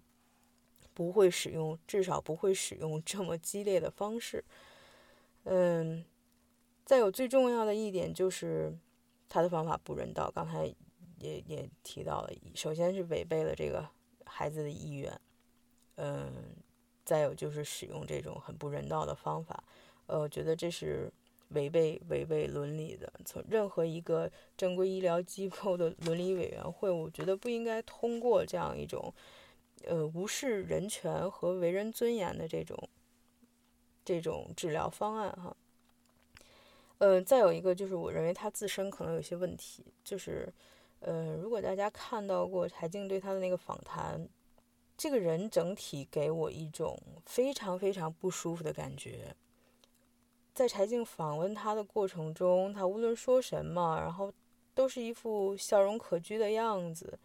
[0.93, 4.41] 不会使用，至少不会使用这么激烈的方式。
[5.43, 6.05] 嗯，
[6.87, 8.73] 再有最重要的一点就是
[9.27, 10.31] 他的方法不人道。
[10.33, 10.65] 刚才
[11.19, 13.85] 也也提到了，首先是违背了这个
[14.25, 15.19] 孩子的意愿，
[15.95, 16.31] 嗯，
[17.03, 19.61] 再有就是使用这种很不人道的方法，
[20.05, 21.11] 呃，我觉得这是
[21.49, 23.11] 违背违背伦理的。
[23.25, 29.13] 从任何一个正规医疗机构的伦理委员会，我觉得不应该通过这样一种，
[29.83, 32.77] 呃，无视人权和为人尊严的这种
[34.05, 35.53] 这种治疗方案哈。
[36.99, 40.51] 嗯，再有一个就是，我认为他自身可能有些问题，就是，
[40.99, 44.27] 呃，如果大家看到过柴静对他的那个访谈，
[44.97, 49.35] 这个人整体给我一种非常非常不舒服的感觉。
[50.55, 54.33] 在柴静访问他的过程中，他无论说什么，然后
[54.73, 57.19] 都是一副笑容可掬的样子，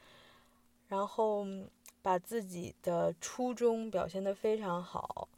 [0.89, 1.47] 然后
[2.03, 5.29] 把自己的初衷表现得非常好。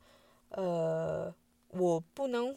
[0.49, 1.33] 呃，
[1.69, 2.57] 我不能。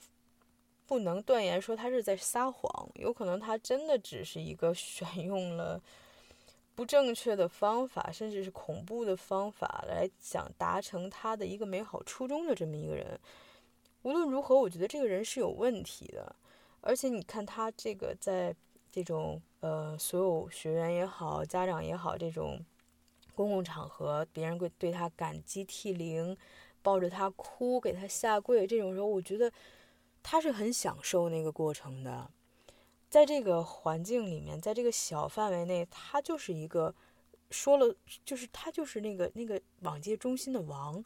[0.87, 5.79] 不能断言说他是在撒谎，有可能他真的只是一个选 用了
[6.73, 13.19] 不正确的方法，甚至是恐怖的方法来想达成他的一个美好初衷的这么一个人。
[14.03, 16.33] 无论如何，我觉得这个人是有问题的。
[16.79, 18.55] 而且你看他这个在
[18.89, 22.63] 这种呃所有学员也好，家长也好，这种
[23.35, 26.37] 公共场合，别人会对他感激涕零，
[26.81, 29.51] 抱着他哭，给他下跪，这种时候，我觉得。
[30.29, 32.29] 他是很享受那个过程的，
[33.09, 36.93] 在这个环境里面，在这个小范围内，他就是一个
[37.49, 41.01] 说了，就是他就是那个那个网界中心的王。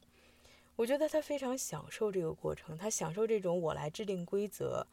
[0.75, 4.83] 我觉得他非常享受这个过程，他享受这种我来制定规则，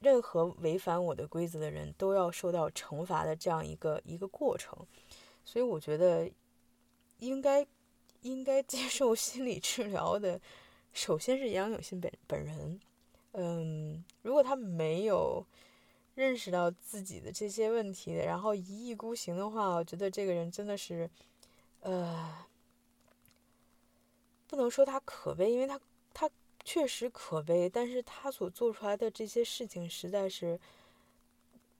[0.00, 4.86] 任何违反我的规则的人都要受到惩罚的这样一个一个过程。
[5.46, 6.30] 所以我觉得
[7.20, 7.66] 应该
[8.20, 10.38] 应该接受心理治疗的，
[10.92, 12.78] 首先是杨永信本本人。
[13.32, 15.44] 嗯，如果他没有
[16.14, 21.08] 认识到自己的这些问题，然后一意孤行的话，我觉得这个人真的是，
[21.80, 22.46] 呃，
[24.46, 25.80] 不能说他可悲，因为他
[26.12, 26.30] 他
[26.64, 30.60] 确实可悲，但是他所做出来的这些事情实在是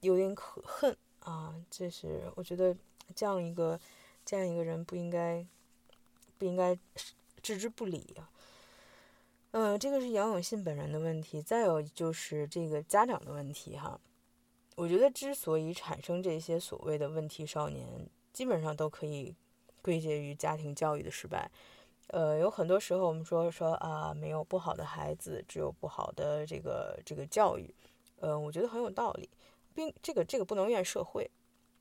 [0.00, 1.54] 有点可恨啊！
[1.70, 2.74] 这是我觉得
[3.14, 3.78] 这样一个
[4.24, 5.46] 这样一个人不应该
[6.38, 6.76] 不应该
[7.42, 8.31] 置之不理啊。
[9.52, 14.00] 嗯，这个是杨永信本人的问题，再有就是这个家长的问题哈。
[14.76, 17.86] 我觉得之所以产生这些所谓的问题少年，
[18.32, 19.34] 基本上都可以
[19.82, 21.50] 归结于家庭教育的失败。
[22.06, 27.74] 呃，有很多时候我们说说啊，没有不好的孩子，只有不好的这个这个教育。
[28.20, 29.28] 呃，我觉得很有道理，
[29.74, 31.30] 并这个这个不能怨社会。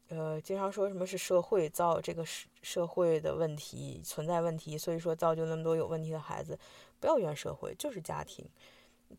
[0.09, 6.59] 呃，经常说什么是社会造这个社社会的问题存在问题，所以说造就那么多有问题的孩子。
[7.01, 8.47] 不要怨社会，就是家庭。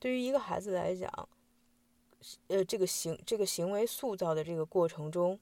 [0.00, 1.28] 对于一个孩子来讲，
[2.46, 5.38] 呃，这个行这个行为塑造的这个过程中，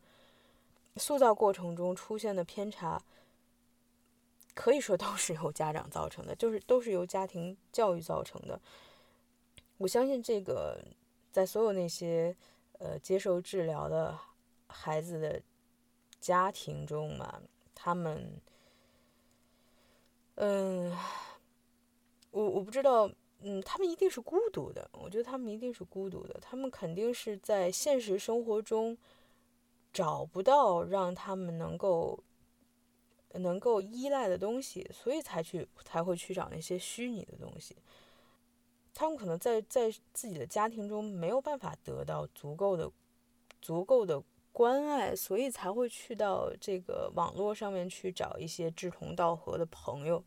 [0.96, 3.00] 塑造过程中出现的偏差，
[4.54, 8.58] 可以说都是由家长造成的，就是都是由家庭教育造成的。
[9.76, 10.82] 我相信这个，
[11.30, 12.34] 在所有那些
[12.78, 14.18] 呃接受治疗的
[14.66, 15.40] 孩子的
[16.18, 17.42] 家庭中嘛，
[17.74, 18.40] 他们，
[20.36, 20.96] 嗯。
[22.30, 23.10] 我我不知道，
[23.40, 24.88] 嗯，他们一定是孤独的。
[24.92, 28.96] 我觉得他们一定是孤独的，他们肯定是在现实生活中
[29.92, 32.22] 找不到让他们能够
[33.32, 37.74] 能够依赖的东西，所以才去才会去找那些虚拟的东西。
[38.94, 42.88] 他们可能在在自己的家庭中没有办法得到足够的
[43.60, 44.22] 足够的
[44.52, 50.22] 关爱，所以才会去到这个网络上面去找一些志同道合的朋友。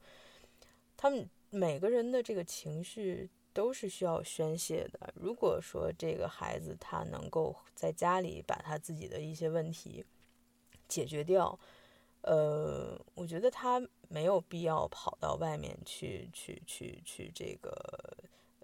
[0.98, 1.30] 他们。
[1.56, 5.14] 每个人的这个情绪都是需要宣泄的。
[5.14, 10.04] 如果说这个孩子他能够在家里把他自己的一些问题
[10.88, 11.60] 解决掉，
[12.22, 13.80] 呃，我觉得他
[14.10, 18.18] 没有必要跑到外面去去去去这个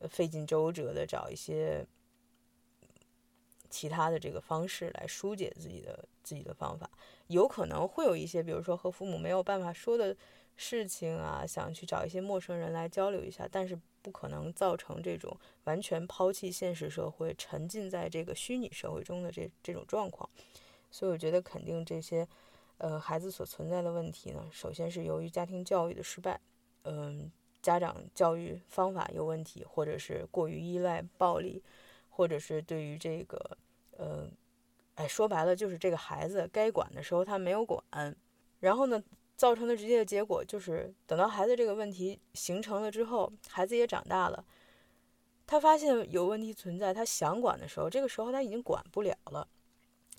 [0.09, 1.85] 费尽周折的找一些
[3.69, 6.89] 其他的这个方式来疏解自己的自己的方法。
[7.27, 10.17] 有可能会有一些，比如说和父母没有办法说的。
[10.61, 15.33] 事情啊，想去找一些陌生人来交流一下，但是不可能造成这种
[15.63, 20.29] 完全抛弃现实社会，沉浸在这个虚拟社会中的这这种状况。
[20.91, 22.27] 所以我觉得肯定这些，
[22.77, 26.37] 呃，孩子所存在的问题呢，首先是由于家庭教育的失败，
[26.83, 27.31] 嗯，
[27.61, 31.63] 家长教育方法有问题，或者是过于依赖暴力，
[32.09, 33.57] 或者是对于这个，
[33.91, 34.29] 呃，
[34.95, 37.81] 哎，说白了就是这个孩子该管的时候他没有管，
[38.59, 39.01] 然后呢？
[39.39, 44.43] 造成的直接的结果就是，等到孩子这个问题形成了之后，孩子也长大了，
[45.47, 49.47] 他发现有问题存在，他想管的时候，这个时候他已经管不了了。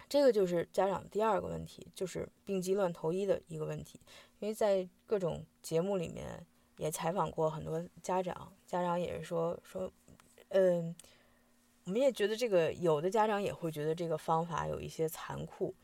[0.09, 4.01] 这个就是家长第二个问题，就是病急乱投医的一个问题。
[4.39, 6.43] 因为在各种节目里面
[6.79, 9.93] 也采访过很多家长，家长也是说说，
[10.49, 10.97] 嗯，
[11.85, 15.75] 我们也觉得这个有的家长也会觉得这个方法有一些残酷。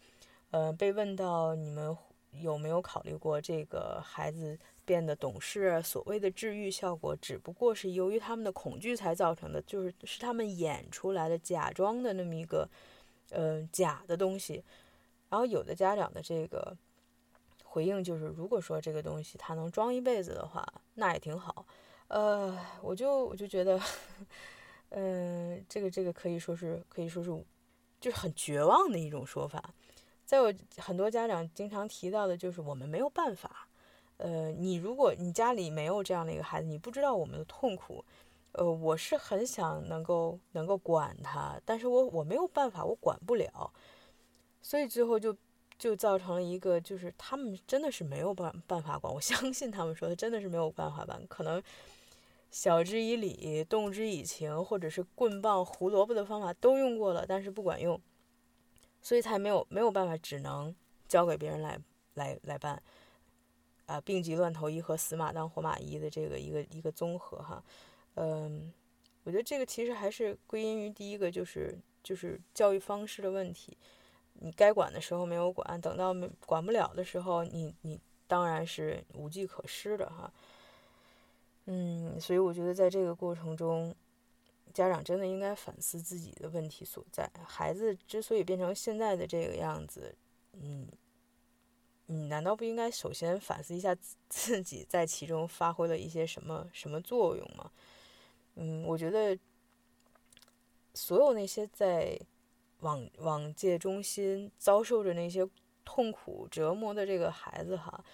[0.53, 1.95] 呃，被问到你们
[2.41, 12.68] 有没有考虑过这个孩子变得懂事，所谓的治愈效果只不过是由于他们的恐惧才造成的，就是是他们演出来的假装的那么一个。
[13.30, 14.62] 呃，假的东西，
[15.28, 16.76] 然后有的家长的这个
[17.64, 20.64] 回应就是，如果说这个东西他能装一辈子的话，
[20.95, 21.66] 那也挺好。
[22.07, 23.80] 呃，我就我就觉得，
[24.91, 27.30] 嗯，这个这个可以说是可以说是，
[28.01, 29.74] 就是很绝望的一种说法。
[30.27, 33.68] 再有很多家长经常提到的就是，我们没有办法。
[34.18, 38.05] 呃，你如果你家里没有这样的一个孩子，你不知道我们的痛苦。
[38.53, 43.70] 呃，我是很想能够能够管他，但是我我没有办法，我管不了，
[44.62, 45.37] 所以最后就
[45.79, 49.12] 就造成了一个，就是他们真的是没有办办法管。
[49.12, 51.62] 我相信他们说的真的是没有办法办，可能
[52.51, 58.01] 晓之以理，动之以情，或者是棍棒、胡萝卜的方法都用过了，但是不管用，
[59.07, 60.74] 所以才没有没有办法，只能
[61.07, 61.78] 交给别人来
[62.14, 62.82] 来来办。
[63.86, 67.62] 啊，病急乱投医和死马当活马医的这个一个一个综合哈。
[68.14, 68.72] 嗯，
[69.22, 73.78] 我觉得这个其实还是归因于第一个，就是就是教育方式的问题。
[74.40, 80.32] 你该管的时候没有管，等到没管不了的时候，你你当然是无计可施的哈。
[81.66, 83.94] 嗯，所以我觉得在这个过程中，
[84.77, 87.27] 家长真的应该反思自己的问题所在。
[87.47, 90.14] 孩子之所以变成现在的这个样子，
[90.53, 90.87] 嗯，
[92.05, 93.97] 你难道不应该首先反思一下
[94.29, 97.72] 自 己在其中发挥了一些什么什么作用吗？
[98.57, 99.39] 嗯，我觉得
[100.93, 102.20] 所有那些在
[102.81, 105.49] 网网戒中心遭受着那些
[105.87, 108.05] 痛苦折磨的这个孩子哈，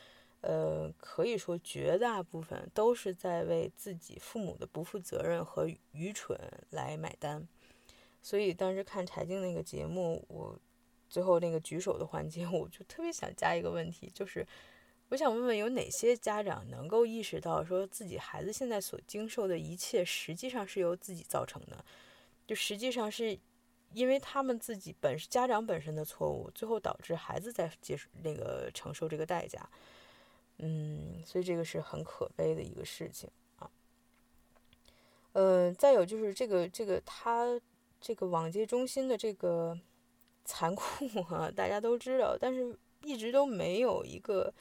[0.43, 6.38] 呃，可以说绝大部分都是在为自己父母的不负责任和愚蠢
[6.70, 7.49] 来买单。
[8.20, 10.57] 所以当时看柴静那个节目，我
[11.09, 14.47] 最后那个举手的环节， 我就特别想加一个问题，就是。
[15.09, 21.84] 我想问问，有哪些家长能够意识到，说自己孩子现在所经受的一切，实际上是由自己造成的？
[22.47, 23.38] 就实际上是
[23.93, 29.68] 因为他们自己本家长本身的错误，最后导致孩子在接受那个承受这个代价。
[30.59, 33.71] 嗯，所以这个是很可悲的一个事情啊。
[35.33, 37.61] 呃，再有就是这个这个他
[38.01, 39.79] 这个网戒中心的这个
[40.45, 44.53] 残酷啊，大家都知道，但是一直都没有一个。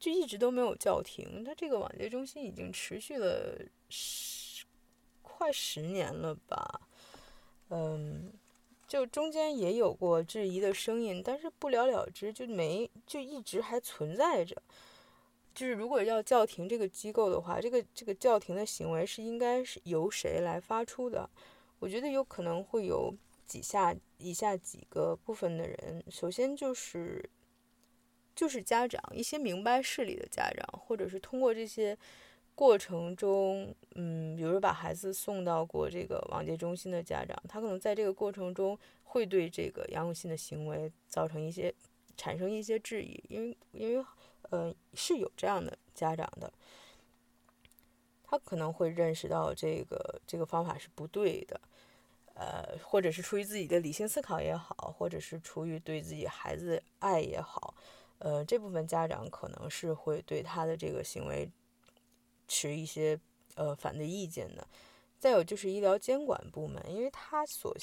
[0.00, 3.54] 就一直都没有叫停，他这个网戒中心已经持续了
[3.90, 4.64] 十
[5.20, 6.80] 快十年了吧？
[7.68, 8.32] 嗯，
[8.88, 14.62] 就中间也有过质疑的声音，但是不了了之，就没就一直还存在着。
[15.60, 21.28] 就是如果要叫停这个机构的话，这个这个叫停的行为是应该是由谁来发出的？
[21.80, 23.14] 我觉得有可能会有
[23.46, 27.28] 几下以下几个部分的人，首先就是。
[28.32, 31.98] 就是家长，一些明白事理的家长，或者是通过这些
[32.54, 41.74] 过程中，嗯，比如说把孩子送到过这个网戒中心的家长，他可能在这个过程中会对这个杨永信的行为造成一些
[42.16, 44.02] 产生一些质疑，因为因为
[44.50, 46.52] 呃是有这样的家长的，
[48.22, 51.60] 他可能会认识到这个这个方法是不对的，
[52.34, 57.74] 呃，或者是出于自己的理性思考也好，或者是出于对自己孩子爱也好。
[58.18, 61.50] 呃，这部分家长可能是会对他的这个行为
[62.46, 63.18] 持一些
[63.54, 64.66] 呃反对意见的。
[65.18, 67.76] 再有就是医疗监管部门，因为他所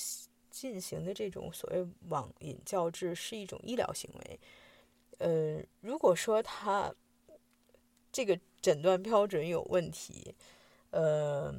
[0.50, 4.40] 进行的这种所谓网瘾教治是一种医疗行为。
[5.18, 6.94] 呃，如果说他
[8.12, 10.36] 这个诊断标准有问题，
[10.92, 11.54] 呃，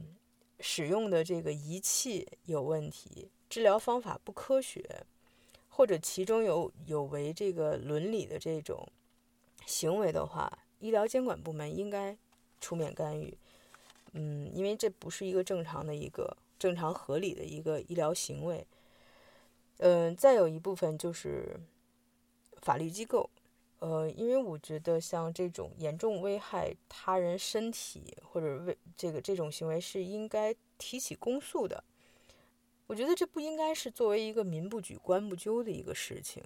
[0.60, 5.04] 使用的这个仪器有问题，治疗方法不科学。
[5.70, 8.88] 或者其中有有违这个伦理的这种
[9.64, 10.50] 行为的话，
[10.80, 12.18] 医疗监管部门应该
[12.60, 13.38] 出面干预。
[14.10, 18.66] 嗯，因为这不是一个正常的一个正常合理的一个医疗行为。
[19.76, 21.60] 嗯，再有一部分就是
[22.60, 23.30] 法律机构。
[23.78, 31.84] 呃，因为我觉得像这种严重危害他人身体或者为这个这种行为是应该提起公诉的。
[32.86, 36.42] 我觉得这不应该是作为一个民不举、官不究的一个事情。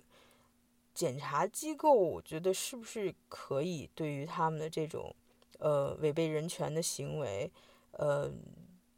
[0.92, 5.14] 检察机构，我觉得是不是可以对于他们的这种
[5.58, 7.50] 呃违背人权的行为，
[7.92, 8.30] 呃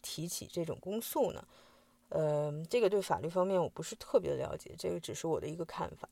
[0.02, 1.46] 提起这种公诉呢？
[2.08, 6.08] 呃，这个对法律方面我不是特别了解，这个只是我的一个看法。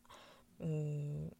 [0.58, 1.30] 嗯，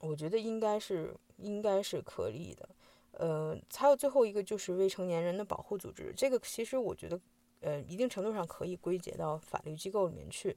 [0.00, 2.68] 我觉得应该是应该是可以的。
[3.12, 7.18] 呃，还有最后一个就是未成年人的保护组织，这个其实我觉得，
[7.60, 10.54] 呃，一定程度上可以归结到法律机构里面去，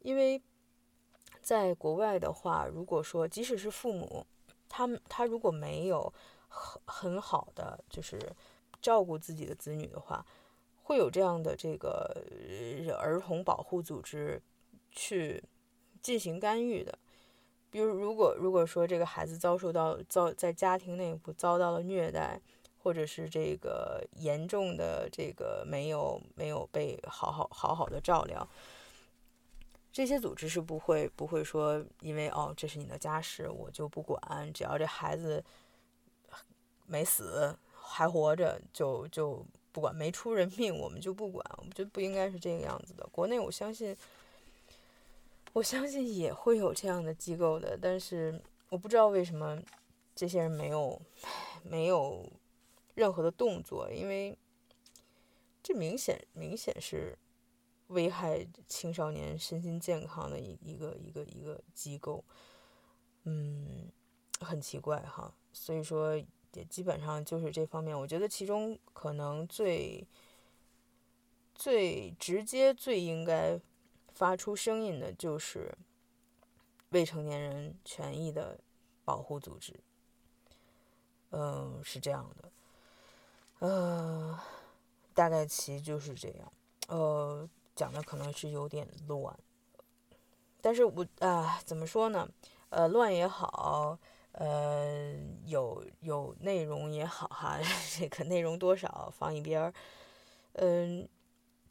[0.00, 0.40] 因为
[1.40, 4.26] 在国外的话，如果说即使是父母，
[4.68, 6.12] 他们他如果没有
[6.48, 8.20] 很很好的就是
[8.82, 10.22] 照顾自己的子女的话，
[10.82, 12.14] 会有这样的这个
[12.98, 14.42] 儿童保护组织
[14.90, 15.42] 去
[16.02, 16.98] 进行干预的。
[17.68, 22.40] 比如，如果如果说这个孩子遭受到遭在家庭内部遭到了虐待，
[22.78, 28.48] 或者是这个严重的这个没有没有被好好好好的照料，
[29.92, 34.18] 这些组织是不会不会说，因为哦这是你的家事，我就不管，
[34.54, 35.44] 只要这孩子
[36.86, 41.44] 没死还活着，就就不管没出人命，我们就不管。
[41.58, 43.06] 我觉得不应该是这个样子的。
[43.12, 43.94] 国内我相信。
[45.56, 48.38] 我相信也会有这样的机构的，但是
[48.68, 49.58] 我不知道为什么
[50.14, 51.00] 这些人没有
[51.62, 52.30] 没有
[52.94, 54.36] 任何的动作，因为
[55.62, 57.16] 这明显明显是
[57.86, 62.22] 危害青少年身心健康的一一个一个一个机构，
[63.24, 63.90] 嗯，
[64.40, 66.14] 很奇怪哈，所以说
[66.52, 70.06] 也基本上就是这方面，我觉得其中可能最
[71.54, 73.58] 最直接最应该。
[74.16, 75.76] 发出声音的就是
[76.88, 78.58] 未成年人权益的
[79.04, 79.78] 保护组织，
[81.32, 82.50] 嗯，是这样的，
[83.58, 84.40] 呃，
[85.12, 86.50] 大概其就是这样，
[86.88, 89.38] 呃，讲的可能是有点乱，
[90.62, 92.26] 但是我啊，怎么说呢？
[92.70, 93.98] 呃，乱也好，
[94.32, 95.14] 呃，
[95.44, 97.60] 有有内容也好，哈，
[97.98, 99.74] 这个内容多少放一边儿，
[100.54, 101.06] 嗯。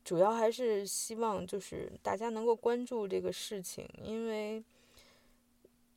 [0.05, 4.63] 主要还是希望就是大家能够关注这个事情，因为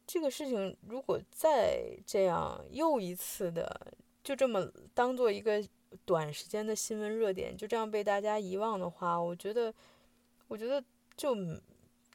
[0.06, 3.92] 这个事情如果再这样又一次的
[4.24, 5.62] 就这么当做一个
[6.06, 9.72] 短时间的新闻热点，就这样被大家遗忘的话，我觉得，
[10.46, 10.82] 我觉得
[11.14, 11.36] 就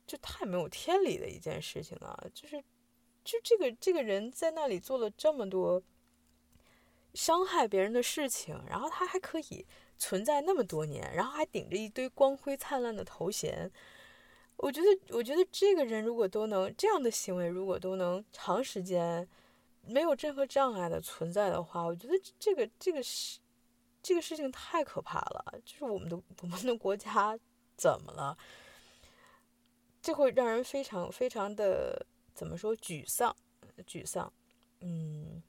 [0.07, 2.27] 就太没有天理的一件事情了。
[2.33, 2.59] 就是，
[3.23, 5.81] 就这个这个人在那里做了这么多
[7.13, 9.63] 伤害别人的事情，然后他还可以。
[9.97, 13.71] 存在那么多年，然后还顶着一堆光辉灿烂的头衔，
[14.57, 19.27] 我觉得，我觉得这个人如果都能这样的行为，如果都能长时间
[19.81, 23.39] 没有任何障碍的存在的话，我觉得这个这个事
[24.01, 25.59] 这个事情太可怕了。
[25.63, 27.37] 就是我们的我们的国家
[27.77, 28.37] 怎么了？
[30.01, 33.33] 这会让人非常非常的怎么说沮丧？
[33.87, 34.31] 沮丧，
[34.81, 35.41] 嗯，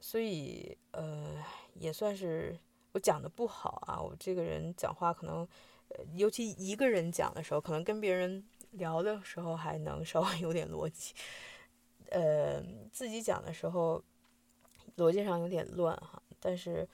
[0.00, 1.42] 所以呃，
[1.74, 2.58] 也算是。
[2.92, 5.48] 我讲的不好啊，我这个人讲话可能，
[5.88, 11.14] 呃，尤其一个人讲的时候，可能跟别人聊的时候还能稍微有点逻辑，
[12.10, 12.62] 呃，
[12.92, 14.02] 自己讲的时候
[14.98, 16.22] 逻辑上有点乱哈。
[16.38, 16.86] 但是，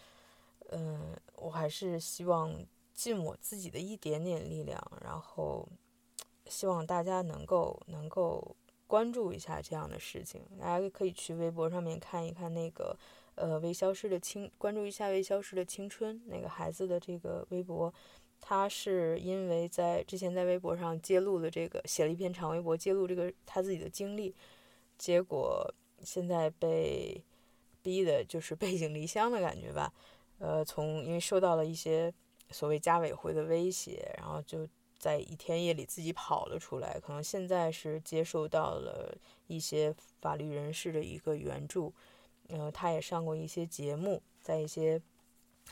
[0.70, 2.54] 嗯，我还是希望
[2.94, 5.68] 尽我自己的一点点力量，然后
[6.46, 8.54] 希望大家能够能够
[8.86, 10.44] 关注一下这样的事情。
[10.60, 12.96] 大家可以去微博上面看一看那个。
[13.40, 17.92] 呃，未消失的青，关注一下未消失的青春那个孩子的这个微博，
[18.40, 24.34] 他是因为在之前在微博上揭露了这个，写了一篇长微博揭露这个他自己的经历，
[24.96, 25.72] 结果
[26.02, 27.22] 现在被
[27.80, 29.92] 逼的就是背井离乡的感觉吧。
[30.38, 32.12] 呃，从因为受到了一些
[32.50, 34.66] 所谓家委会的威胁，然后就
[34.98, 39.16] 在一天夜里自己跑了出来，可能现在是接受到了
[39.46, 41.92] 一些法律人士的一个援助。
[42.48, 45.00] 呃，他也上过一些节目，在一些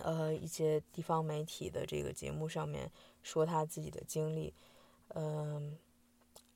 [0.02, 2.90] 呃一些地方媒体的这个节目上面
[3.22, 4.52] 说他自己的经历。
[5.14, 5.78] 嗯，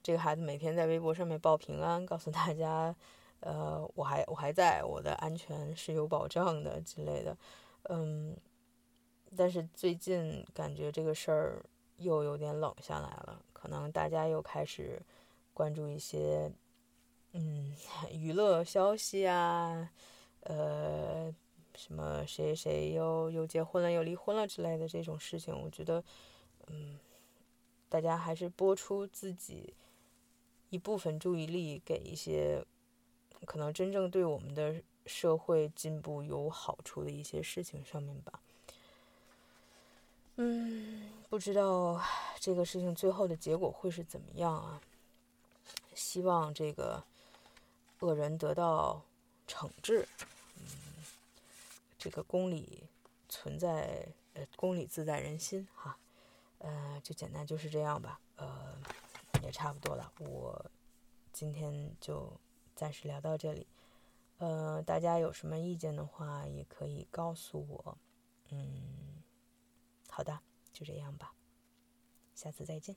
[0.02, 2.94] 这个孩子每天在微博上面报平安，告诉大家，
[3.40, 7.36] 呃，我还我还在，我的安全是有保障的之类的。
[7.84, 8.36] 嗯，
[9.36, 11.64] 但是最近感觉这个事儿
[11.96, 15.00] 又有点冷下来了，可能大家又开始
[15.54, 16.52] 关注一些。
[17.32, 17.72] 嗯，
[18.10, 19.88] 娱乐消息啊，
[20.40, 21.32] 呃，
[21.76, 26.02] 什么谁谁又又结婚了又离婚了之类的这种事情，我觉得，
[26.66, 26.98] 嗯，
[27.88, 29.72] 大家还是拨出自己
[30.70, 32.64] 一部分注意力给一些
[33.44, 38.40] 可能真正对我们的社会进步有好处的一些事情上面吧。
[40.34, 42.02] 嗯，不知道
[42.40, 44.80] 这个事情最后的结果会是怎么样啊？
[45.94, 47.04] 希望这个。
[48.00, 49.02] 恶人得到
[49.46, 50.08] 惩治，
[50.56, 50.64] 嗯，
[51.98, 52.84] 这个公理
[53.28, 55.98] 存在，呃，公理自在人心哈，
[56.58, 58.74] 呃，就简单就是这样吧，呃，
[59.42, 60.70] 也差不多了，我
[61.32, 62.32] 今天就
[62.74, 63.66] 暂时聊到这里，
[64.38, 67.98] 呃，大家有什么意见的话也可以告诉我，
[68.48, 69.22] 嗯，
[70.08, 70.40] 好的，
[70.72, 71.34] 就这样吧，
[72.34, 72.96] 下次再见。